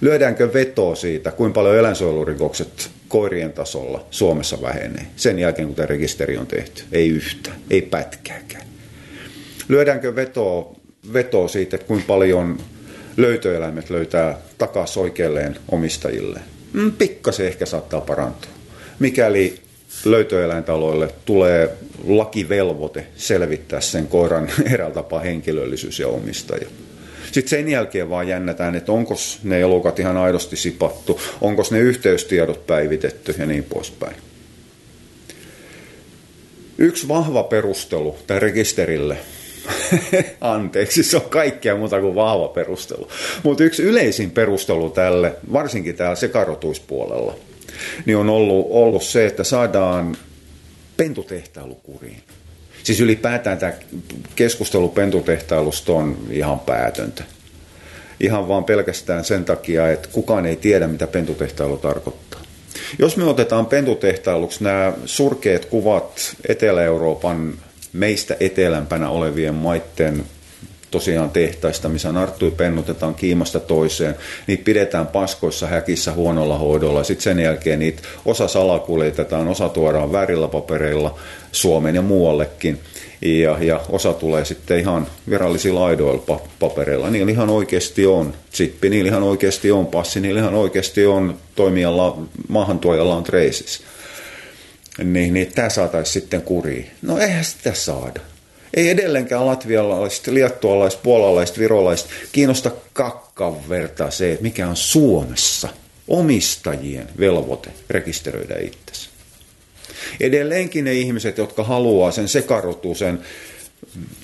Lyödäänkö 0.00 0.52
vetoa 0.52 0.94
siitä, 0.94 1.30
kuinka 1.30 1.54
paljon 1.54 1.76
eläinsuojelurikokset 1.76 2.90
koirien 3.08 3.52
tasolla 3.52 4.06
Suomessa 4.10 4.62
vähenee 4.62 5.06
sen 5.16 5.38
jälkeen, 5.38 5.68
kun 5.68 5.76
tämä 5.76 5.86
rekisteri 5.86 6.36
on 6.36 6.46
tehty? 6.46 6.82
Ei 6.92 7.08
yhtä, 7.08 7.50
ei 7.70 7.82
pätkääkään. 7.82 8.66
Lyödäänkö 9.68 10.16
vetoa, 10.16 10.76
vetoa 11.12 11.48
siitä, 11.48 11.76
että 11.76 11.86
kuinka 11.86 12.06
paljon 12.06 12.58
löytöeläimet 13.16 13.90
löytää 13.90 14.38
takaisin 14.58 15.02
oikeilleen 15.02 15.56
omistajille? 15.68 16.40
Mm, 16.72 16.92
pikkasen 16.92 17.46
ehkä 17.46 17.66
saattaa 17.66 18.00
parantua. 18.00 18.59
Mikäli 19.00 19.58
löytöeläintaloille 20.04 21.08
tulee 21.24 21.70
lakivelvoite 22.06 23.06
selvittää 23.16 23.80
sen 23.80 24.06
koiran 24.06 24.50
eräällä 24.72 24.94
tapaa 24.94 25.20
henkilöllisyys 25.20 25.98
ja 25.98 26.08
omistaja. 26.08 26.66
Sitten 27.32 27.48
sen 27.48 27.68
jälkeen 27.68 28.10
vaan 28.10 28.28
jännätään, 28.28 28.74
että 28.74 28.92
onko 28.92 29.14
ne 29.42 29.60
elukat 29.60 29.98
ihan 29.98 30.16
aidosti 30.16 30.56
sipattu, 30.56 31.20
onko 31.40 31.62
ne 31.70 31.78
yhteystiedot 31.78 32.66
päivitetty 32.66 33.34
ja 33.38 33.46
niin 33.46 33.64
poispäin. 33.64 34.16
Yksi 36.78 37.08
vahva 37.08 37.42
perustelu 37.42 38.16
tämän 38.26 38.42
rekisterille, 38.42 39.16
anteeksi, 40.40 41.02
se 41.02 41.16
on 41.16 41.30
kaikkea 41.30 41.76
muuta 41.76 42.00
kuin 42.00 42.14
vahva 42.14 42.48
perustelu, 42.48 43.08
mutta 43.42 43.64
yksi 43.64 43.82
yleisin 43.82 44.30
perustelu 44.30 44.90
tälle, 44.90 45.36
varsinkin 45.52 45.96
täällä 45.96 46.16
sekarotuispuolella, 46.16 47.34
niin 48.06 48.16
on 48.16 48.28
ollut, 48.28 48.66
ollut 48.70 49.02
se, 49.02 49.26
että 49.26 49.44
saadaan 49.44 50.16
pentutehtailu 50.96 51.74
kuriin. 51.74 52.22
Siis 52.82 53.00
ylipäätään 53.00 53.58
tämä 53.58 53.72
keskustelu 54.36 54.88
pentutehtailusta 54.88 55.92
on 55.92 56.16
ihan 56.30 56.60
päätöntä. 56.60 57.24
Ihan 58.20 58.48
vaan 58.48 58.64
pelkästään 58.64 59.24
sen 59.24 59.44
takia, 59.44 59.90
että 59.90 60.08
kukaan 60.12 60.46
ei 60.46 60.56
tiedä, 60.56 60.88
mitä 60.88 61.06
pentutehtailu 61.06 61.76
tarkoittaa. 61.76 62.40
Jos 62.98 63.16
me 63.16 63.24
otetaan 63.24 63.66
pentutehtailuksi 63.66 64.64
nämä 64.64 64.92
surkeat 65.06 65.64
kuvat 65.64 66.36
Etelä-Euroopan 66.48 67.54
meistä 67.92 68.36
etelämpänä 68.40 69.08
olevien 69.08 69.54
maiden 69.54 70.24
tosiaan 70.90 71.30
tehtaista, 71.30 71.88
missä 71.88 72.12
narttui 72.12 72.50
pennutetaan 72.50 73.14
kiimasta 73.14 73.60
toiseen. 73.60 74.14
Niitä 74.46 74.64
pidetään 74.64 75.06
paskoissa 75.06 75.66
häkissä 75.66 76.12
huonolla 76.12 76.58
hoidolla. 76.58 77.04
Sitten 77.04 77.22
sen 77.22 77.40
jälkeen 77.40 77.78
niitä 77.78 78.02
osa 78.24 78.48
salakuljetetaan, 78.48 79.48
osa 79.48 79.68
tuodaan 79.68 80.12
värillä 80.12 80.48
papereilla 80.48 81.18
Suomeen 81.52 81.94
ja 81.94 82.02
muuallekin. 82.02 82.80
Ja, 83.22 83.56
ja 83.60 83.80
osa 83.88 84.12
tulee 84.12 84.44
sitten 84.44 84.78
ihan 84.78 85.06
virallisilla 85.30 85.86
aidoilla 85.86 86.40
papereilla. 86.58 87.10
Niillä 87.10 87.32
ihan 87.32 87.50
oikeasti 87.50 88.06
on 88.06 88.34
chippi, 88.52 88.90
niillä 88.90 89.08
ihan 89.08 89.22
oikeasti 89.22 89.72
on 89.72 89.86
passi, 89.86 90.20
niillä 90.20 90.40
ihan 90.40 90.54
oikeasti 90.54 91.06
on 91.06 91.36
toimijalla, 91.54 92.18
maahantuojalla 92.48 93.16
on 93.16 93.22
traces. 93.22 93.82
Niin, 95.04 95.34
niin 95.34 95.52
tämä 95.54 95.68
saataisiin 95.68 96.12
sitten 96.12 96.42
kuriin. 96.42 96.90
No 97.02 97.18
eihän 97.18 97.44
sitä 97.44 97.74
saada. 97.74 98.20
Ei 98.74 98.88
edelleenkään 98.88 99.46
latvialaiset, 99.46 100.26
liettualaiset, 100.26 101.02
puolalaiset, 101.02 101.58
virolaiset 101.58 102.08
kiinnosta 102.32 102.70
kakkan 102.92 103.68
vertaa 103.68 104.10
se, 104.10 104.32
että 104.32 104.42
mikä 104.42 104.68
on 104.68 104.76
Suomessa 104.76 105.68
omistajien 106.08 107.08
velvoite 107.18 107.70
rekisteröidä 107.90 108.58
itsensä. 108.58 109.10
Edelleenkin 110.20 110.84
ne 110.84 110.94
ihmiset, 110.94 111.38
jotka 111.38 111.64
haluaa 111.64 112.12
sen 112.12 112.28
sekarotusen 112.28 113.20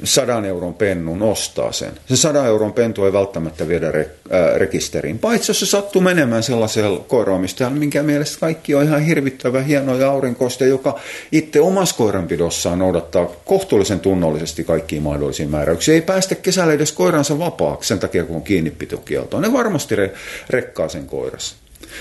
sadan 0.05 0.45
euron 0.45 0.75
pennun 0.75 1.23
ostaa 1.23 1.73
sen. 1.73 1.93
Se 2.09 2.17
sadan 2.17 2.47
euron 2.47 2.73
pentu 2.73 3.05
ei 3.05 3.13
välttämättä 3.13 3.69
viedä 3.69 3.93
re, 3.93 4.11
ää, 4.31 4.59
rekisteriin, 4.59 5.19
paitsi 5.19 5.51
jos 5.51 5.61
se 5.61 5.67
sattuu 5.67 6.03
menemään 6.03 6.43
sellaisella 6.43 7.05
koiraamistajalle, 7.09 7.79
minkä 7.79 8.03
mielestä 8.03 8.41
kaikki 8.41 8.75
on 8.75 8.85
ihan 8.85 9.03
hirvittävä 9.03 9.63
hieno 9.63 9.99
ja 9.99 10.11
aurinkoista, 10.11 10.65
joka 10.65 10.99
itse 11.33 11.61
omassa 11.61 11.97
koiranpidossaan 11.97 12.79
noudattaa 12.79 13.27
kohtuullisen 13.45 14.01
tunnollisesti 14.01 14.65
kaikkiin 14.65 15.03
mahdollisiin 15.03 15.51
määräyksiin. 15.51 15.95
Ei 15.95 16.03
päästä 16.03 16.35
kesällä 16.35 16.73
edes 16.73 16.93
koiransa 16.93 17.39
vapaaksi 17.39 17.89
sen 17.89 17.99
takia, 17.99 18.25
kun 18.25 18.37
on 18.37 18.43
kiinnipitokielto. 18.43 19.41
Ne 19.41 19.53
varmasti 19.53 19.97
re, 19.97 20.13
rekkaa 20.51 20.89
sen 20.89 21.07
koirassa. 21.07 21.57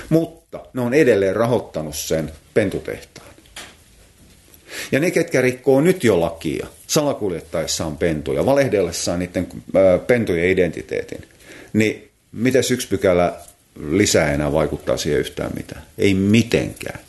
Mutta 0.09 0.59
ne 0.73 0.81
on 0.81 0.93
edelleen 0.93 1.35
rahoittanut 1.35 1.95
sen 1.95 2.31
pentutehtaan. 2.53 3.24
Ja 4.91 4.99
ne, 4.99 5.11
ketkä 5.11 5.41
rikkoo 5.41 5.81
nyt 5.81 6.03
jo 6.03 6.19
lakia, 6.19 6.67
salakuljettaessaan 6.87 7.97
pentuja, 7.97 8.45
valehdellessaan 8.45 9.19
niiden 9.19 9.47
pentujen 10.07 10.49
identiteetin, 10.49 11.21
niin 11.73 12.09
miten 12.31 12.63
yksi 12.71 12.87
pykälä 12.87 13.33
lisää 13.89 14.33
enää 14.33 14.51
vaikuttaa 14.51 14.97
siihen 14.97 15.19
yhtään 15.19 15.51
mitään? 15.55 15.81
Ei 15.97 16.13
mitenkään. 16.13 16.99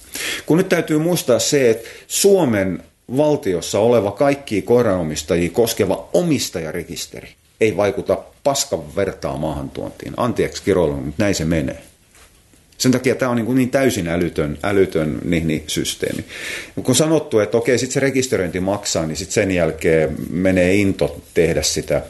Kun 0.46 0.56
nyt 0.56 0.68
täytyy 0.68 0.98
muistaa 0.98 1.38
se, 1.38 1.70
että 1.70 1.88
Suomen 2.06 2.82
valtiossa 3.16 3.78
oleva 3.78 4.10
kaikki 4.10 4.62
koiranomistajia 4.62 5.50
koskeva 5.50 6.08
omistajarekisteri 6.12 7.28
ei 7.60 7.76
vaikuta 7.76 8.18
paskan 8.44 8.96
vertaa 8.96 9.36
maahantuontiin. 9.36 10.14
Anteeksi 10.16 10.62
kiroilun, 10.62 11.02
mutta 11.02 11.22
näin 11.22 11.34
se 11.34 11.44
menee. 11.44 11.82
Sen 12.78 12.92
takia 12.92 13.14
tämä 13.14 13.30
on 13.30 13.36
niin, 13.36 13.54
niin 13.54 13.70
täysin 13.70 14.08
älytön, 14.08 14.58
älytön 14.62 15.18
niin, 15.24 15.46
niin, 15.46 15.64
systeemi. 15.66 16.24
Kun 16.82 16.94
sanottu, 16.94 17.38
että 17.38 17.56
okei, 17.56 17.78
sitten 17.78 17.94
se 17.94 18.00
rekisteröinti 18.00 18.60
maksaa, 18.60 19.06
niin 19.06 19.16
sitten 19.16 19.34
sen 19.34 19.50
jälkeen 19.50 20.16
menee 20.30 20.74
into 20.74 21.20
tehdä 21.34 21.62
sitä 21.62 22.02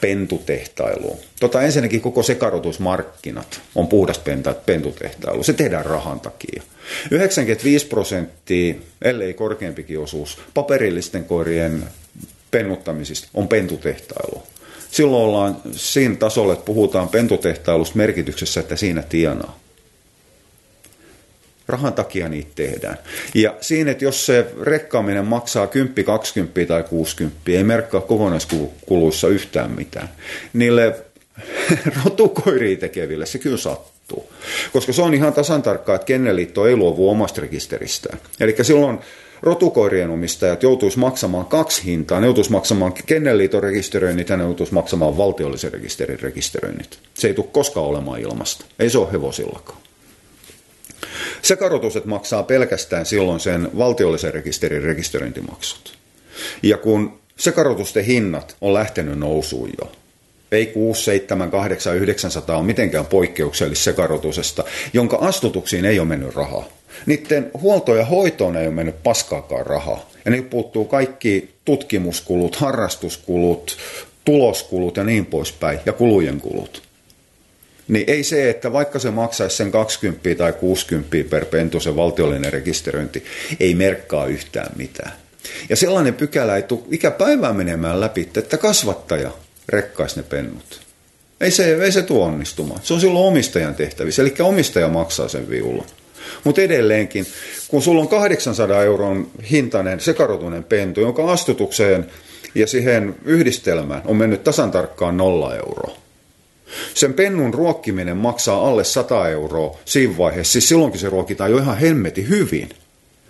pentutehtailua. 0.00 1.16
Tota, 1.40 1.62
ensinnäkin 1.62 2.00
koko 2.00 2.22
sekarotusmarkkinat 2.22 3.60
on 3.74 3.86
puhdas 3.86 4.20
pentutehtailu. 4.66 5.42
Se 5.42 5.52
tehdään 5.52 5.86
rahan 5.86 6.20
takia. 6.20 6.62
95 7.10 7.86
prosenttia, 7.86 8.74
ellei 9.02 9.34
korkeampikin 9.34 9.98
osuus, 9.98 10.38
paperillisten 10.54 11.24
koirien 11.24 11.84
pennuttamisista 12.50 13.28
on 13.34 13.48
pentutehtailu. 13.48 14.42
Silloin 14.90 15.24
ollaan 15.24 15.56
siinä 15.72 16.14
tasolla, 16.14 16.52
että 16.52 16.64
puhutaan 16.64 17.08
pentutehtailusta 17.08 17.96
merkityksessä, 17.96 18.60
että 18.60 18.76
siinä 18.76 19.02
tienaa. 19.02 19.63
Rahan 21.68 21.92
takia 21.92 22.28
niitä 22.28 22.50
tehdään. 22.54 22.98
Ja 23.34 23.54
siinä, 23.60 23.90
että 23.90 24.04
jos 24.04 24.26
se 24.26 24.46
rekkaaminen 24.62 25.24
maksaa 25.24 25.66
10, 25.66 26.04
20 26.04 26.66
tai 26.66 26.82
60, 26.82 27.40
ei 27.46 27.64
merkkaa 27.64 28.00
kokonaiskuluissa 28.00 29.28
yhtään 29.28 29.70
mitään. 29.70 30.08
Niille 30.52 30.96
rotukoiriin 32.04 32.78
tekeville 32.78 33.26
se 33.26 33.38
kyllä 33.38 33.56
sattuu. 33.56 34.32
Koska 34.72 34.92
se 34.92 35.02
on 35.02 35.14
ihan 35.14 35.32
tasan 35.32 35.62
tarkkaa, 35.62 35.94
että 35.94 36.06
Kenneliitto 36.06 36.66
ei 36.66 36.76
luovu 36.76 37.10
omasta 37.10 37.40
rekisteristään. 37.40 38.18
Eli 38.40 38.56
silloin 38.62 38.98
rotukoirien 39.42 40.10
omistajat 40.10 40.62
joutuisi 40.62 40.98
maksamaan 40.98 41.46
kaksi 41.46 41.84
hintaa. 41.84 42.20
Ne 42.20 42.26
joutuisi 42.26 42.52
maksamaan 42.52 42.92
Kennelliiton 43.06 43.62
rekisteröinnit 43.62 44.28
ja 44.28 44.36
ne 44.36 44.44
joutuisi 44.44 44.74
maksamaan 44.74 45.16
valtiollisen 45.16 45.72
rekisterin 45.72 46.20
rekisteröinnit. 46.20 46.98
Se 47.14 47.28
ei 47.28 47.34
tule 47.34 47.46
koskaan 47.52 47.86
olemaan 47.86 48.20
ilmasta. 48.20 48.64
Ei 48.78 48.90
se 48.90 48.98
ole 48.98 49.12
hevosillakaan. 49.12 49.78
Sekarotukset 51.42 52.04
maksaa 52.04 52.42
pelkästään 52.42 53.06
silloin 53.06 53.40
sen 53.40 53.68
valtiollisen 53.78 54.34
rekisterin 54.34 54.82
rekisteröintimaksut. 54.82 55.98
Ja 56.62 56.76
kun 56.76 57.18
sekarotusten 57.36 58.04
hinnat 58.04 58.56
on 58.60 58.74
lähtenyt 58.74 59.18
nousuun 59.18 59.70
jo, 59.80 59.92
ei 60.52 60.66
6, 60.66 61.04
7, 61.04 61.50
8, 61.50 61.96
900 61.96 62.56
on 62.56 62.66
mitenkään 62.66 63.06
poikkeuksellista 63.06 63.84
sekarotusesta, 63.84 64.64
jonka 64.92 65.16
astutuksiin 65.16 65.84
ei 65.84 65.98
ole 65.98 66.08
mennyt 66.08 66.34
rahaa. 66.34 66.64
Niiden 67.06 67.50
huolto 67.60 67.94
ja 67.94 68.04
hoitoon 68.04 68.56
ei 68.56 68.66
ole 68.66 68.74
mennyt 68.74 69.02
paskaakaan 69.02 69.66
rahaa. 69.66 70.10
Ja 70.24 70.30
nyt 70.30 70.50
puuttuu 70.50 70.84
kaikki 70.84 71.54
tutkimuskulut, 71.64 72.56
harrastuskulut, 72.56 73.76
tuloskulut 74.24 74.96
ja 74.96 75.04
niin 75.04 75.26
poispäin, 75.26 75.78
ja 75.86 75.92
kulujen 75.92 76.40
kulut. 76.40 76.82
Niin 77.88 78.04
ei 78.06 78.24
se, 78.24 78.50
että 78.50 78.72
vaikka 78.72 78.98
se 78.98 79.10
maksaisi 79.10 79.56
sen 79.56 79.70
20 79.70 80.34
tai 80.38 80.52
60 80.52 81.16
per 81.30 81.44
pentu 81.44 81.80
se 81.80 81.96
valtiollinen 81.96 82.52
rekisteröinti, 82.52 83.24
ei 83.60 83.74
merkkaa 83.74 84.26
yhtään 84.26 84.72
mitään. 84.76 85.12
Ja 85.68 85.76
sellainen 85.76 86.14
pykälä 86.14 86.56
ei 86.56 86.62
tule 86.62 86.80
ikäpäivää 86.90 87.52
menemään 87.52 88.00
läpi, 88.00 88.28
että 88.36 88.56
kasvattaja 88.56 89.30
rekkaisi 89.68 90.16
ne 90.16 90.22
pennut. 90.22 90.80
Ei 91.40 91.50
se, 91.50 91.76
ei 91.82 91.92
se 91.92 92.02
tuo 92.02 92.24
onnistumaan. 92.24 92.80
Se 92.82 92.94
on 92.94 93.00
silloin 93.00 93.26
omistajan 93.26 93.74
tehtävissä, 93.74 94.22
eli 94.22 94.34
omistaja 94.40 94.88
maksaa 94.88 95.28
sen 95.28 95.48
viulun. 95.48 95.86
Mutta 96.44 96.60
edelleenkin, 96.60 97.26
kun 97.68 97.82
sulla 97.82 98.00
on 98.00 98.08
800 98.08 98.82
euron 98.82 99.30
hintainen 99.50 100.00
sekarotunen 100.00 100.64
pentu, 100.64 101.00
jonka 101.00 101.32
astutukseen 101.32 102.06
ja 102.54 102.66
siihen 102.66 103.16
yhdistelmään 103.24 104.02
on 104.04 104.16
mennyt 104.16 104.44
tasan 104.44 104.70
tarkkaan 104.70 105.16
nolla 105.16 105.56
euroa, 105.56 105.96
sen 106.94 107.14
pennun 107.14 107.54
ruokkiminen 107.54 108.16
maksaa 108.16 108.68
alle 108.68 108.84
100 108.84 109.28
euroa 109.28 109.78
siinä 109.84 110.18
vaiheessa, 110.18 110.52
siis 110.52 110.68
silloinkin 110.68 111.00
se 111.00 111.08
ruokitaan 111.10 111.50
jo 111.50 111.58
ihan 111.58 111.78
hemmeti 111.78 112.28
hyvin. 112.28 112.68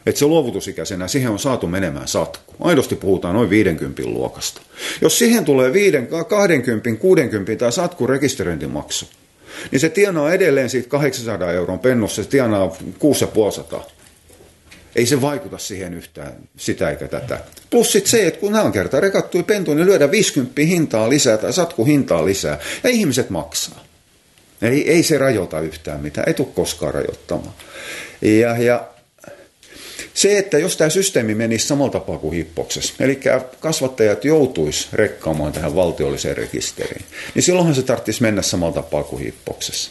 Että 0.07 0.19
se 0.19 0.27
luovutusikäisenä 0.27 1.09
siihen 1.09 1.31
on 1.31 1.39
saatu 1.39 1.67
menemään 1.67 2.09
satku. 2.09 2.55
Aidosti 2.61 2.97
puhutaan 2.97 3.35
noin 3.35 3.51
50 3.51 4.03
luokasta. 4.05 4.61
Jos 5.01 5.19
siihen 5.19 5.45
tulee 5.45 5.73
5, 5.73 5.97
20, 6.29 7.01
60 7.01 7.57
tai 7.57 7.73
satku 7.73 8.07
rekisteröintimaksu, 8.07 9.07
niin 9.71 9.81
se 9.81 9.89
tienaa 9.89 10.33
edelleen 10.33 10.71
siitä 10.71 10.89
800 10.89 11.53
euron 11.53 11.79
pennussa, 11.79 12.23
se 12.23 12.29
tienaa 12.29 12.77
650. 12.99 13.94
Ei 14.97 15.07
se 15.07 15.21
vaikuta 15.21 15.59
siihen 15.59 15.95
yhtään 15.95 16.33
sitä 16.57 16.91
eikä 16.91 17.09
tätä. 17.09 17.41
Plus 17.71 17.93
sit 17.93 18.07
se, 18.07 18.27
että 18.27 18.41
kun 18.41 18.53
nämä 18.53 18.65
on 18.65 18.73
kerta 18.73 19.01
rekattui 19.01 19.43
pentu, 19.43 19.75
niin 19.75 19.87
lyödään 19.87 20.11
50 20.11 20.63
hintaa 20.63 21.09
lisää 21.09 21.39
tai 21.39 21.53
satku 21.53 21.85
hintaa 21.85 22.25
lisää. 22.25 22.59
Ja 22.85 22.91
ihmiset 22.91 23.31
maksaa. 23.31 23.85
Ei, 24.63 24.91
ei 24.91 25.03
se 25.03 25.19
rajoita 25.19 25.61
yhtään 25.61 26.01
mitään, 26.01 26.29
ei 26.29 26.35
tule 26.35 26.49
koskaan 26.55 26.95
rajoittamaan. 26.95 27.55
Ja, 28.23 28.59
ja 28.59 28.89
se, 30.15 30.39
että 30.39 30.59
jos 30.59 30.77
tämä 30.77 30.91
systeemi 30.91 31.35
menisi 31.35 31.67
samalla 31.67 31.93
tapaa 31.93 32.19
kuin 32.19 32.37
hippoksessa, 32.37 32.95
eli 33.01 33.21
kasvattajat 33.61 34.25
joutuisi 34.25 34.89
rekkaamaan 34.93 35.53
tähän 35.53 35.75
valtiolliseen 35.75 36.37
rekisteriin, 36.37 37.05
niin 37.35 37.43
silloinhan 37.43 37.75
se 37.75 37.83
tarvitsisi 37.83 38.23
mennä 38.23 38.43
samalla 38.43 38.75
tapaa 38.75 39.03
kuin 39.03 39.23
hippoksessa. 39.23 39.91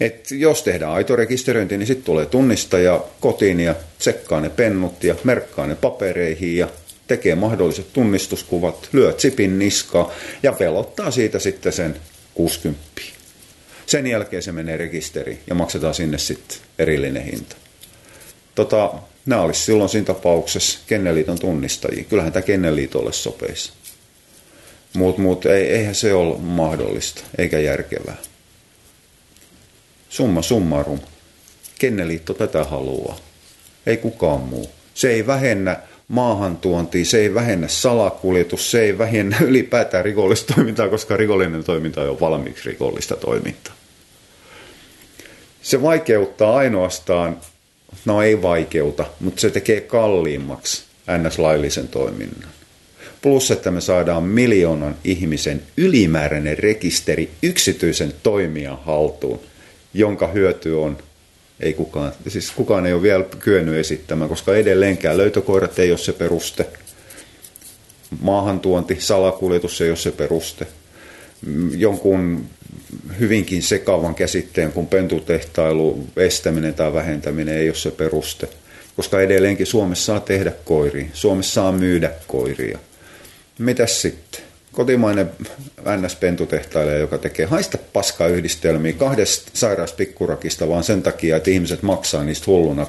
Et 0.00 0.30
jos 0.30 0.62
tehdään 0.62 0.92
aito 0.92 1.16
rekisteröinti, 1.16 1.78
niin 1.78 1.86
sitten 1.86 2.04
tulee 2.04 2.26
tunnistaja 2.26 3.04
kotiin 3.20 3.60
ja 3.60 3.74
tsekkaa 3.98 4.40
ne 4.40 4.50
pennut 4.50 5.04
ja 5.04 5.14
merkkaa 5.24 5.66
ne 5.66 5.74
papereihin 5.74 6.56
ja 6.56 6.68
tekee 7.06 7.34
mahdolliset 7.34 7.92
tunnistuskuvat, 7.92 8.88
lyö 8.92 9.12
chipin 9.12 9.58
niskaa 9.58 10.12
ja 10.42 10.56
velottaa 10.60 11.10
siitä 11.10 11.38
sitten 11.38 11.72
sen 11.72 11.96
60. 12.34 12.80
Sen 13.86 14.06
jälkeen 14.06 14.42
se 14.42 14.52
menee 14.52 14.76
rekisteriin 14.76 15.38
ja 15.46 15.54
maksetaan 15.54 15.94
sinne 15.94 16.18
sitten 16.18 16.58
erillinen 16.78 17.24
hinta. 17.24 17.56
Tota, 18.54 18.94
nämä 19.26 19.42
olisi 19.42 19.60
silloin 19.60 19.88
siinä 19.88 20.06
tapauksessa 20.06 20.78
Kenneliiton 20.86 21.38
tunnistajia. 21.38 22.04
Kyllähän 22.04 22.32
tämä 22.32 22.42
Kenneliitolle 22.42 23.12
sopeisi. 23.12 23.72
Mutta 24.92 25.22
mut, 25.22 25.46
ei, 25.46 25.66
eihän 25.66 25.94
se 25.94 26.14
ole 26.14 26.38
mahdollista 26.38 27.20
eikä 27.38 27.58
järkevää. 27.58 28.16
Summa 30.14 30.42
summarum. 30.42 31.00
Kenneliitto 31.78 32.34
tätä 32.34 32.64
haluaa. 32.64 33.18
Ei 33.86 33.96
kukaan 33.96 34.40
muu. 34.40 34.70
Se 34.94 35.10
ei 35.10 35.26
vähennä 35.26 35.76
maahantuontia, 36.08 37.04
se 37.04 37.18
ei 37.18 37.34
vähennä 37.34 37.68
salakuljetus, 37.68 38.70
se 38.70 38.80
ei 38.80 38.98
vähennä 38.98 39.36
ylipäätään 39.48 40.04
rikollista 40.04 40.54
toimintaa, 40.54 40.88
koska 40.88 41.16
rikollinen 41.16 41.64
toiminta 41.64 42.00
on 42.00 42.06
jo 42.06 42.20
valmiiksi 42.20 42.68
rikollista 42.68 43.16
toimintaa. 43.16 43.74
Se 45.62 45.82
vaikeuttaa 45.82 46.56
ainoastaan 46.56 47.36
no 48.04 48.22
ei 48.22 48.42
vaikeuta, 48.42 49.04
mutta 49.20 49.40
se 49.40 49.50
tekee 49.50 49.80
kalliimmaksi 49.80 50.84
ns-laillisen 51.18 51.88
toiminnan. 51.88 52.50
Plus, 53.22 53.50
että 53.50 53.70
me 53.70 53.80
saadaan 53.80 54.22
miljoonan 54.22 54.96
ihmisen 55.04 55.62
ylimääräinen 55.76 56.58
rekisteri 56.58 57.30
yksityisen 57.42 58.14
toimijan 58.22 58.78
haltuun, 58.84 59.40
jonka 59.94 60.26
hyöty 60.26 60.72
on, 60.72 60.98
ei 61.60 61.72
kukaan, 61.72 62.12
siis 62.28 62.50
kukaan 62.50 62.86
ei 62.86 62.92
ole 62.92 63.02
vielä 63.02 63.24
kyennyt 63.38 63.74
esittämään, 63.74 64.28
koska 64.28 64.56
edelleenkään 64.56 65.16
löytökoirat 65.16 65.78
ei 65.78 65.90
ole 65.90 65.98
se 65.98 66.12
peruste. 66.12 66.66
Maahantuonti, 68.20 68.96
salakuljetus 69.00 69.80
ei 69.80 69.88
ole 69.88 69.96
se 69.96 70.10
peruste. 70.12 70.66
Jonkun 71.76 72.46
hyvinkin 73.20 73.62
sekavan 73.62 74.14
käsitteen 74.14 74.72
kuin 74.72 74.86
pentutehtailu, 74.86 76.06
estäminen 76.16 76.74
tai 76.74 76.92
vähentäminen 76.92 77.56
ei 77.56 77.68
ole 77.68 77.76
se 77.76 77.90
peruste. 77.90 78.48
Koska 78.96 79.20
edelleenkin 79.20 79.66
Suomessa 79.66 80.04
saa 80.04 80.20
tehdä 80.20 80.52
koiria, 80.64 81.06
Suomessa 81.12 81.54
saa 81.54 81.72
myydä 81.72 82.10
koiria. 82.26 82.78
Mitäs 83.58 84.02
sitten? 84.02 84.43
Kotimainen 84.74 85.30
NS-pentutehtailija, 85.80 86.98
joka 86.98 87.18
tekee 87.18 87.46
haista 87.46 87.78
paskayhdistelmiä 87.92 88.92
kahdesta 88.92 89.50
sairauspikkurakista 89.54 90.68
vaan 90.68 90.84
sen 90.84 91.02
takia, 91.02 91.36
että 91.36 91.50
ihmiset 91.50 91.82
maksaa 91.82 92.24
niistä 92.24 92.44
hulluna 92.46 92.86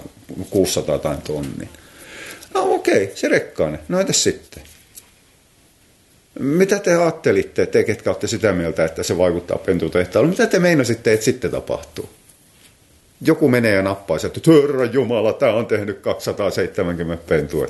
600 0.50 1.00
tai 1.00 1.18
tonnia. 1.24 1.68
No 2.54 2.74
okei, 2.74 3.12
se 3.16 3.28
rekkaane. 3.28 3.80
No 3.88 4.00
entäs 4.00 4.24
sitten? 4.24 4.64
Mitä 6.40 6.80
te 6.80 6.96
ajattelitte, 6.96 7.66
te 7.66 7.84
ketkä 7.84 8.10
olette 8.10 8.28
sitä 8.28 8.54
mieltä, 8.54 8.86
että 8.86 9.04
se 9.04 9.18
vaikuttaa 9.18 9.58
pentutehtailuun? 9.58 10.30
Mitä 10.30 10.48
te 10.48 10.60
meinasitte, 10.60 11.14
että 11.14 11.26
sitten 11.26 11.52
tapahtuu? 11.52 12.10
Joku 13.22 13.48
menee 13.48 13.74
ja 13.74 13.82
nappaa 13.82 14.18
että 14.26 14.52
Herra 14.52 14.86
Jumala, 14.86 15.34
tämä 15.34 15.54
on 15.54 15.66
tehnyt 15.66 16.00
270 16.00 17.24
pentua. 17.28 17.68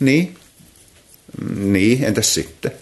Niin? 0.00 0.34
Niin, 1.56 2.04
entäs 2.04 2.34
sitten? 2.34 2.72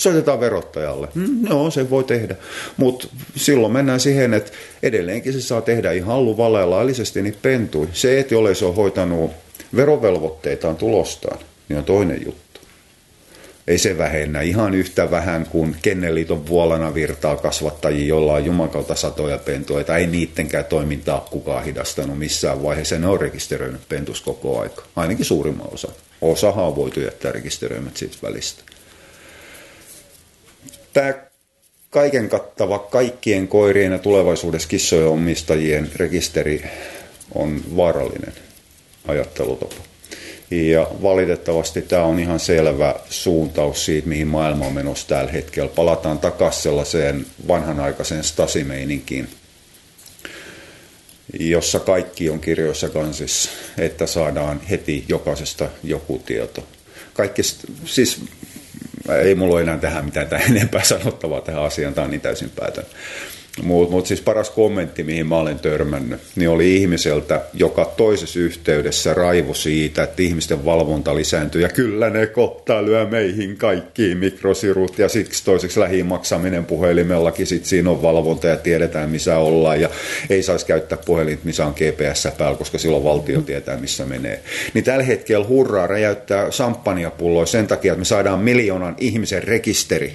Soitetaan 0.00 0.40
verottajalle. 0.40 1.08
Mm, 1.14 1.48
se 1.72 1.90
voi 1.90 2.04
tehdä. 2.04 2.36
Mutta 2.76 3.08
silloin 3.36 3.72
mennään 3.72 4.00
siihen, 4.00 4.34
että 4.34 4.52
edelleenkin 4.82 5.32
se 5.32 5.40
saa 5.40 5.60
tehdä 5.60 5.92
ihan 5.92 6.24
luvalla 6.24 6.60
ja 6.60 6.70
laillisesti 6.70 7.22
niin 7.22 7.36
pentui. 7.42 7.88
Se, 7.92 8.20
että 8.20 8.34
jollei 8.34 8.54
se 8.54 8.64
on 8.64 8.74
hoitanut 8.74 9.30
verovelvoitteitaan 9.76 10.76
tulostaan, 10.76 11.38
niin 11.68 11.78
on 11.78 11.84
toinen 11.84 12.22
juttu 12.26 12.50
ei 13.70 13.78
se 13.78 13.98
vähennä 13.98 14.40
ihan 14.40 14.74
yhtä 14.74 15.10
vähän 15.10 15.46
kuin 15.46 15.76
Kenneliiton 15.82 16.46
vuolana 16.46 16.94
virtaa 16.94 17.36
kasvattajia, 17.36 18.08
jolla 18.08 18.32
on 18.32 18.44
jumakalta 18.44 18.94
satoja 18.94 19.38
pentuja, 19.38 19.96
ei 19.96 20.06
niittenkään 20.06 20.64
toimintaa 20.64 21.28
kukaan 21.30 21.64
hidastanut 21.64 22.18
missään 22.18 22.62
vaiheessa. 22.62 22.98
Ne 22.98 23.06
on 23.06 23.20
rekisteröinyt 23.20 23.88
pentus 23.88 24.20
koko 24.20 24.60
aika, 24.60 24.82
ainakin 24.96 25.24
suurimman 25.24 25.68
osa. 25.72 25.88
Osahan 26.20 26.64
on 26.64 26.76
voitu 26.76 27.00
jättää 27.00 27.32
rekisteröimät 27.32 27.96
siitä 27.96 28.16
välistä. 28.22 28.62
Tämä 30.92 31.14
kaiken 31.90 32.28
kattava 32.28 32.78
kaikkien 32.78 33.48
koirien 33.48 33.92
ja 33.92 33.98
tulevaisuudessa 33.98 34.68
kissojen 34.68 35.08
omistajien 35.08 35.90
rekisteri 35.96 36.64
on 37.34 37.62
vaarallinen 37.76 38.32
ajattelutapa. 39.08 39.74
Ja 40.50 40.86
valitettavasti 41.02 41.82
tämä 41.82 42.02
on 42.02 42.18
ihan 42.18 42.40
selvä 42.40 42.94
suuntaus 43.10 43.84
siitä, 43.84 44.08
mihin 44.08 44.26
maailma 44.26 44.66
on 44.66 44.72
menossa 44.72 45.08
tällä 45.08 45.32
hetkellä. 45.32 45.70
Palataan 45.74 46.18
takaisin 46.18 46.62
sellaiseen 46.62 47.26
vanhanaikaiseen 47.48 48.24
stasimeininkiin, 48.24 49.28
jossa 51.40 51.80
kaikki 51.80 52.30
on 52.30 52.40
kirjoissa 52.40 52.88
kansissa, 52.88 53.50
että 53.78 54.06
saadaan 54.06 54.60
heti 54.60 55.04
jokaisesta 55.08 55.68
joku 55.84 56.22
tieto. 56.26 56.66
Kaikki, 57.14 57.42
siis 57.84 58.20
ei 59.08 59.34
mulla 59.34 59.54
ole 59.54 59.62
enää 59.62 59.78
tähän 59.78 60.04
mitään 60.04 60.28
enempää 60.50 60.84
sanottavaa 60.84 61.40
tähän 61.40 61.62
asiaan, 61.62 61.94
tämä 61.94 62.04
on 62.04 62.10
niin 62.10 62.20
täysin 62.20 62.50
päätön. 62.50 62.84
Mutta 63.62 63.92
mut 63.92 64.06
siis 64.06 64.20
paras 64.20 64.50
kommentti, 64.50 65.02
mihin 65.02 65.26
mä 65.26 65.36
olen 65.36 65.58
törmännyt, 65.58 66.20
niin 66.36 66.48
oli 66.48 66.76
ihmiseltä, 66.76 67.40
joka 67.54 67.84
toisessa 67.84 68.38
yhteydessä 68.38 69.14
raivo 69.14 69.54
siitä, 69.54 70.02
että 70.02 70.22
ihmisten 70.22 70.64
valvonta 70.64 71.14
lisääntyy. 71.14 71.62
Ja 71.62 71.68
kyllä 71.68 72.10
ne 72.10 72.26
kohtaa 72.26 72.84
lyö 72.84 73.06
meihin 73.06 73.56
kaikkiin 73.56 74.18
mikrosirut 74.18 74.98
ja 74.98 75.08
siksi 75.08 75.44
toiseksi 75.44 75.80
lähimaksaminen 75.80 76.64
puhelimellakin. 76.64 77.46
Sitten 77.46 77.68
siinä 77.68 77.90
on 77.90 78.02
valvonta 78.02 78.46
ja 78.46 78.56
tiedetään 78.56 79.10
missä 79.10 79.38
ollaan 79.38 79.80
ja 79.80 79.90
ei 80.30 80.42
saisi 80.42 80.66
käyttää 80.66 80.98
puhelinta, 81.06 81.44
missä 81.44 81.66
on 81.66 81.74
GPS 81.76 82.28
päällä, 82.38 82.58
koska 82.58 82.78
silloin 82.78 83.04
valtio 83.04 83.40
tietää 83.40 83.76
missä 83.76 84.06
menee. 84.06 84.42
Niin 84.74 84.84
tällä 84.84 85.04
hetkellä 85.04 85.46
hurraa 85.46 85.86
räjäyttää 85.86 86.50
samppaniapulloja 86.50 87.46
sen 87.46 87.66
takia, 87.66 87.92
että 87.92 87.98
me 87.98 88.04
saadaan 88.04 88.40
miljoonan 88.40 88.94
ihmisen 88.98 89.42
rekisteri 89.42 90.12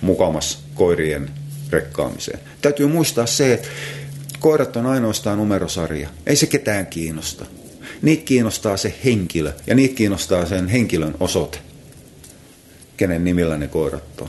mukamas 0.00 0.58
koirien 0.74 1.30
rekkaamiseen. 1.70 2.40
Täytyy 2.62 2.86
muistaa 2.86 3.26
se, 3.26 3.52
että 3.52 3.68
koirat 4.38 4.76
on 4.76 4.86
ainoastaan 4.86 5.38
numerosarja. 5.38 6.08
Ei 6.26 6.36
se 6.36 6.46
ketään 6.46 6.86
kiinnosta. 6.86 7.46
Niitä 8.02 8.24
kiinnostaa 8.24 8.76
se 8.76 8.94
henkilö 9.04 9.52
ja 9.66 9.74
niitä 9.74 9.94
kiinnostaa 9.94 10.46
sen 10.46 10.68
henkilön 10.68 11.14
osoite, 11.20 11.58
kenen 12.96 13.24
nimillä 13.24 13.56
ne 13.56 13.68
koirat 13.68 14.20
on. 14.20 14.28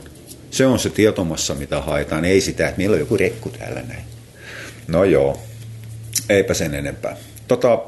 Se 0.52 0.66
on 0.66 0.80
se 0.80 0.90
tietomassa, 0.90 1.56
mitä 1.56 1.82
haetaan, 1.82 2.26
ei 2.26 2.42
sitä, 2.42 2.68
että 2.68 2.78
meillä 2.78 2.94
on 2.94 3.00
joku 3.00 3.18
rekku 3.18 3.50
täällä 3.50 3.82
näin. 3.82 4.04
No 4.88 5.04
joo, 5.04 5.40
eipä 6.30 6.54
sen 6.54 6.74
enempää. 6.74 7.18
Tota, 7.48 7.80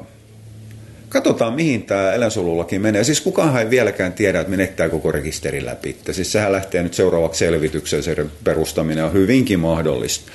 Katsotaan, 1.10 1.54
mihin 1.54 1.84
tämä 1.84 2.14
eläinsuojelulaki 2.14 2.80
menee. 2.80 3.04
Siis 3.04 3.22
kukaan 3.22 3.60
ei 3.60 3.70
vieläkään 3.70 4.14
tiedä, 4.14 4.40
että 4.40 4.52
menettää 4.52 4.90
koko 4.90 5.12
rekisteri 5.12 5.66
läpi. 5.66 5.98
Siis 6.12 6.32
sehän 6.32 6.52
lähtee 6.52 6.84
nyt 6.84 6.94
seuraavaksi 6.94 7.40
selvitykseen, 7.40 8.04
se 8.04 8.26
perustaminen 8.44 9.06
on 9.06 9.14
hyvinkin 9.14 9.60
mahdollista. 9.60 10.32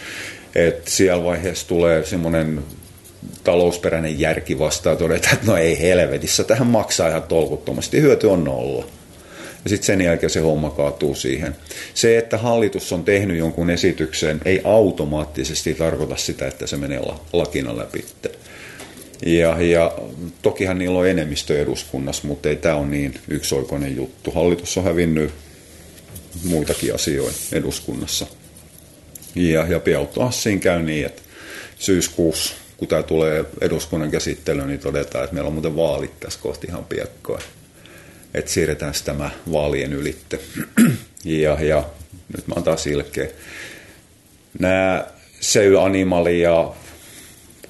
Että 0.55 0.91
siellä 0.91 1.25
vaiheessa 1.25 1.69
tulee 1.69 2.05
semmoinen 2.05 2.61
talousperäinen 3.45 4.21
järki 4.21 4.59
vastaan 4.59 4.97
todeta, 4.97 5.29
että 5.33 5.47
no 5.47 5.57
ei 5.57 5.81
helvetissä, 5.81 6.45
tähän 6.45 6.67
maksaa 6.67 7.09
ihan 7.09 7.23
tolkuttomasti, 7.23 8.01
hyöty 8.01 8.27
on 8.27 8.45
nolla. 8.45 8.85
Ja 9.65 9.71
sitten 9.71 9.87
sen 9.87 10.01
jälkeen 10.01 10.31
se 10.31 10.41
homma 10.41 10.71
kaatuu 10.71 11.15
siihen. 11.15 11.57
Se, 11.95 12.19
että 12.19 12.39
hallitus 12.39 12.93
on 12.93 13.05
tehnyt 13.05 13.39
jonkun 13.39 13.71
esityksen, 13.71 14.41
ei 14.45 14.61
automaattisesti 14.65 15.75
tarkoita 15.75 16.17
sitä, 16.17 16.47
että 16.47 16.67
se 16.67 16.77
menee 16.77 17.01
lakina 17.33 17.77
läpi. 17.77 18.05
Ja, 19.27 19.63
ja 19.63 19.93
tokihan 20.43 20.79
niillä 20.79 20.99
on 20.99 21.09
enemmistö 21.09 21.61
eduskunnassa, 21.61 22.27
mutta 22.27 22.49
ei 22.49 22.57
tämä 22.57 22.77
ole 22.77 22.87
niin 22.87 23.15
yksioikoinen 23.29 23.97
juttu. 23.97 24.31
Hallitus 24.31 24.79
on 24.79 24.85
hävinnyt 24.85 25.33
muitakin 26.45 26.95
asioita 26.95 27.39
eduskunnassa. 27.53 28.27
Ja, 29.35 29.67
ja 29.67 29.81
Piautuassiin 29.81 30.61
käy 30.61 30.83
niin, 30.83 31.07
että 31.07 31.23
syyskuussa, 31.79 32.55
kun 32.77 32.89
tämä 32.89 33.03
tulee 33.03 33.45
eduskunnan 33.61 34.11
käsittelyyn, 34.11 34.69
niin 34.69 34.81
todetaan, 34.81 35.25
että 35.25 35.35
meillä 35.35 35.49
on 35.49 35.55
muuten 35.55 35.77
vaalit 35.77 36.21
tässä 36.21 36.41
kohti 36.43 36.67
ihan 36.67 36.85
piakkoa. 36.85 37.39
Että 38.35 38.51
siirretään 38.51 38.95
tämä 39.05 39.31
vaalien 39.53 39.93
ylitte. 39.93 40.41
ja, 41.25 41.59
ja 41.61 41.85
nyt 42.37 42.47
mä 42.47 42.55
oon 42.55 42.65
taas 42.65 42.87
ilkeä. 42.87 43.29
Nämä 44.59 45.07
Seul 45.41 45.77
Animali 45.77 46.41
ja 46.41 46.75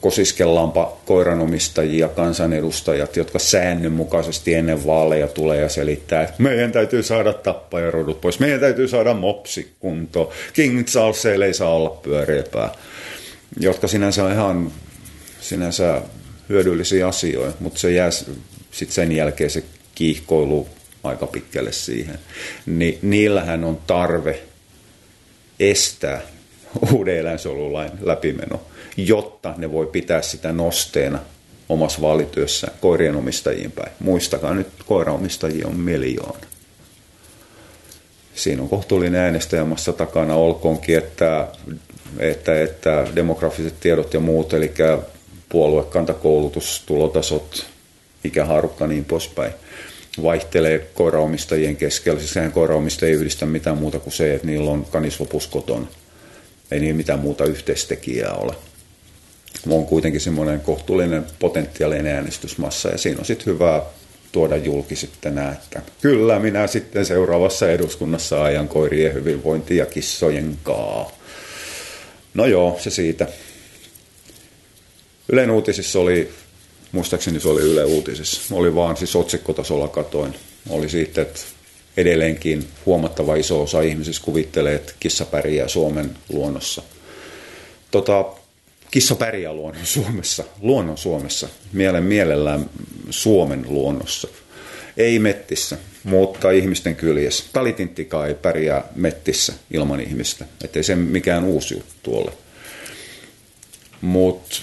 kosiskellaanpa 0.04 0.96
koiranomistajia, 1.04 2.08
kansanedustajat, 2.08 3.16
jotka 3.16 3.38
säännönmukaisesti 3.38 4.54
ennen 4.54 4.86
vaaleja 4.86 5.28
tulee 5.28 5.60
ja 5.60 5.68
selittää, 5.68 6.22
että 6.22 6.42
meidän 6.42 6.72
täytyy 6.72 7.02
saada 7.02 7.32
tappajarodut 7.32 8.20
pois, 8.20 8.40
meidän 8.40 8.60
täytyy 8.60 8.88
saada 8.88 9.14
mopsi 9.14 9.72
kuntoon, 9.80 10.28
King 10.52 10.84
Charles 10.84 11.26
ei 11.26 11.54
saa 11.54 11.74
olla 11.74 11.90
pyöreäpää, 11.90 12.74
jotka 13.60 13.88
sinänsä 13.88 14.24
on 14.24 14.32
ihan 14.32 14.72
sinänsä 15.40 16.02
hyödyllisiä 16.48 17.08
asioita, 17.08 17.56
mutta 17.60 17.80
se 17.80 17.92
jää 17.92 18.10
sitten 18.10 18.94
sen 18.94 19.12
jälkeen 19.12 19.50
se 19.50 19.64
kiihkoilu 19.94 20.68
aika 21.04 21.26
pitkälle 21.26 21.72
siihen. 21.72 22.18
Ni, 22.66 22.98
niillähän 23.02 23.64
on 23.64 23.78
tarve 23.86 24.40
estää 25.60 26.22
uuden 26.92 27.18
eläinsuojelulain 27.18 27.90
läpimeno, 28.00 28.60
jotta 28.96 29.54
ne 29.56 29.72
voi 29.72 29.86
pitää 29.86 30.22
sitä 30.22 30.52
nosteena 30.52 31.18
omassa 31.68 32.00
vaalityössä 32.00 32.66
koirien 32.80 33.16
omistajiin 33.16 33.72
päin. 33.72 33.92
Muistakaa 34.00 34.54
nyt, 34.54 34.66
koiraomistajia 34.86 35.66
on 35.66 35.76
miljoona. 35.76 36.46
Siinä 38.34 38.62
on 38.62 38.68
kohtuullinen 38.68 39.20
äänestäjämassa 39.20 39.92
takana, 39.92 40.34
olkoonkin, 40.34 40.98
että, 40.98 41.48
että, 42.18 42.62
että 42.62 43.06
demografiset 43.14 43.80
tiedot 43.80 44.14
ja 44.14 44.20
muut, 44.20 44.52
eli 44.52 44.72
puoluekantakoulutus, 45.48 46.82
tulotasot, 46.86 47.66
ikähaarukka 48.24 48.86
niin 48.86 49.04
poispäin, 49.04 49.52
vaihtelee 50.22 50.86
koiraomistajien 50.94 51.76
keskellä. 51.76 52.18
Siis 52.18 52.32
sehän 52.32 52.52
koiraomistajia 52.52 53.12
ei 53.12 53.20
yhdistä 53.20 53.46
mitään 53.46 53.78
muuta 53.78 53.98
kuin 53.98 54.12
se, 54.12 54.34
että 54.34 54.46
niillä 54.46 54.70
on 54.70 54.86
kanisvopus 54.90 55.46
kotona 55.46 55.86
ei 56.70 56.80
niin 56.80 56.96
mitään 56.96 57.20
muuta 57.20 57.44
yhteistekijää 57.44 58.32
ole. 58.32 58.54
On 59.68 59.86
kuitenkin 59.86 60.20
semmoinen 60.20 60.60
kohtuullinen 60.60 61.26
potentiaalinen 61.38 62.14
äänestysmassa 62.14 62.88
ja 62.88 62.98
siinä 62.98 63.18
on 63.18 63.24
sitten 63.24 63.46
hyvä 63.46 63.82
tuoda 64.32 64.56
julki 64.56 64.96
sitten 64.96 65.38
että 65.38 65.82
kyllä 66.00 66.38
minä 66.38 66.66
sitten 66.66 67.06
seuraavassa 67.06 67.70
eduskunnassa 67.70 68.44
ajan 68.44 68.68
koirien 68.68 69.14
hyvinvointi 69.14 69.76
ja 69.76 69.86
kissojen 69.86 70.58
kaa. 70.62 71.12
No 72.34 72.46
joo, 72.46 72.78
se 72.80 72.90
siitä. 72.90 73.26
Ylen 75.28 75.50
uutisissa 75.50 75.98
oli, 76.00 76.30
muistaakseni 76.92 77.40
se 77.40 77.48
oli 77.48 77.62
Yle 77.62 77.84
uutisissa, 77.84 78.54
oli 78.54 78.74
vaan 78.74 78.96
siis 78.96 79.16
otsikkotasolla 79.16 79.88
katoin. 79.88 80.34
Oli 80.68 80.88
siitä, 80.88 81.22
että 81.22 81.40
edelleenkin 81.96 82.68
huomattava 82.86 83.36
iso 83.36 83.62
osa 83.62 83.80
ihmisistä 83.80 84.24
kuvittelee, 84.24 84.74
että 84.74 84.92
kissa 85.00 85.24
pärjää 85.24 85.68
Suomen 85.68 86.10
luonnossa. 86.32 86.82
Tota, 87.90 88.24
kissa 88.90 89.14
pärjää 89.14 89.52
luonnon 89.52 89.86
Suomessa, 89.86 90.44
luonnon 90.60 90.98
Suomessa, 90.98 91.48
mielen 91.72 92.02
mielellään 92.02 92.70
Suomen 93.10 93.64
luonnossa. 93.68 94.28
Ei 94.96 95.18
mettissä, 95.18 95.78
mutta 96.04 96.50
ihmisten 96.50 96.96
kyljessä. 96.96 97.44
Talitinttikaan 97.52 98.28
ei 98.28 98.34
pärjää 98.34 98.84
mettissä 98.94 99.52
ilman 99.70 100.00
ihmistä, 100.00 100.44
ettei 100.64 100.82
se 100.82 100.96
mikään 100.96 101.44
uusi 101.44 101.74
juttu 101.74 102.16
ole. 102.18 102.32
Mutta 104.00 104.56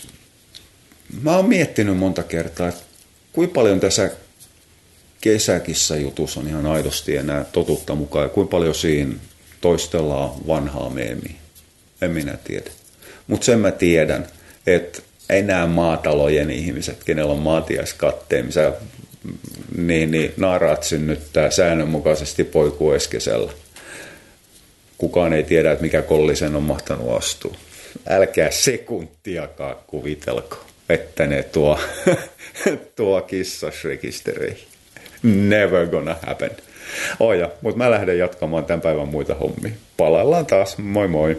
mä 1.22 1.36
oon 1.36 1.50
miettinyt 1.50 1.98
monta 1.98 2.24
kertaa, 2.24 2.70
että 2.70 2.82
kuinka 3.34 3.54
paljon 3.54 3.80
tässä 3.80 4.12
kesäkissa 5.22 5.96
jutus 5.96 6.38
on 6.38 6.48
ihan 6.48 6.66
aidosti 6.66 7.18
enää 7.18 7.44
totutta 7.44 7.96
mukaan. 7.96 8.26
Ja 8.26 8.30
kuinka 8.30 8.52
paljon 8.52 8.76
siinä 8.76 9.14
toistellaan 9.62 10.48
vanhaa 10.48 10.90
meemiä. 10.90 11.36
En 12.02 12.12
minä 12.12 12.38
tiedä. 12.44 12.72
Mutta 13.28 13.46
sen 13.46 13.60
mä 13.60 13.72
tiedän, 13.72 14.28
että 14.68 15.02
enää 15.30 15.68
maatalojen 15.68 16.52
ihmiset, 16.52 17.04
kenellä 17.04 17.32
on 17.32 17.40
maatiaiskatteen, 17.40 18.46
missä 18.46 18.74
niin, 19.78 20.12
niin 20.12 20.34
naaraat 20.38 20.84
synnyttää 20.84 21.52
säännönmukaisesti 21.52 22.44
poikueskeisellä. 22.44 23.52
Kukaan 24.98 25.34
ei 25.34 25.44
tiedä, 25.44 25.72
että 25.72 25.84
mikä 25.84 26.02
kollisen 26.02 26.56
on 26.56 26.64
mahtanut 26.64 27.18
astua. 27.18 27.56
Älkää 28.10 28.52
sekuntiakaan 28.52 29.76
kuvitelko, 29.88 30.58
että 30.90 31.28
ne 31.28 31.44
tuo, 31.44 31.80
tuo 32.96 33.22
kissasrekistereihin. 33.22 34.71
Never 35.24 35.88
gonna 35.88 36.16
happen. 36.28 36.52
Oja, 37.20 37.50
mutta 37.62 37.78
mä 37.78 37.92
lähden 37.92 38.18
jatkamaan 38.18 38.66
tämän 38.66 38.82
päivän 38.82 39.08
muita 39.08 39.36
hommia. 39.36 39.72
Palaillaan 39.98 40.46
taas. 40.46 40.78
Moi 40.78 41.08
moi. 41.08 41.38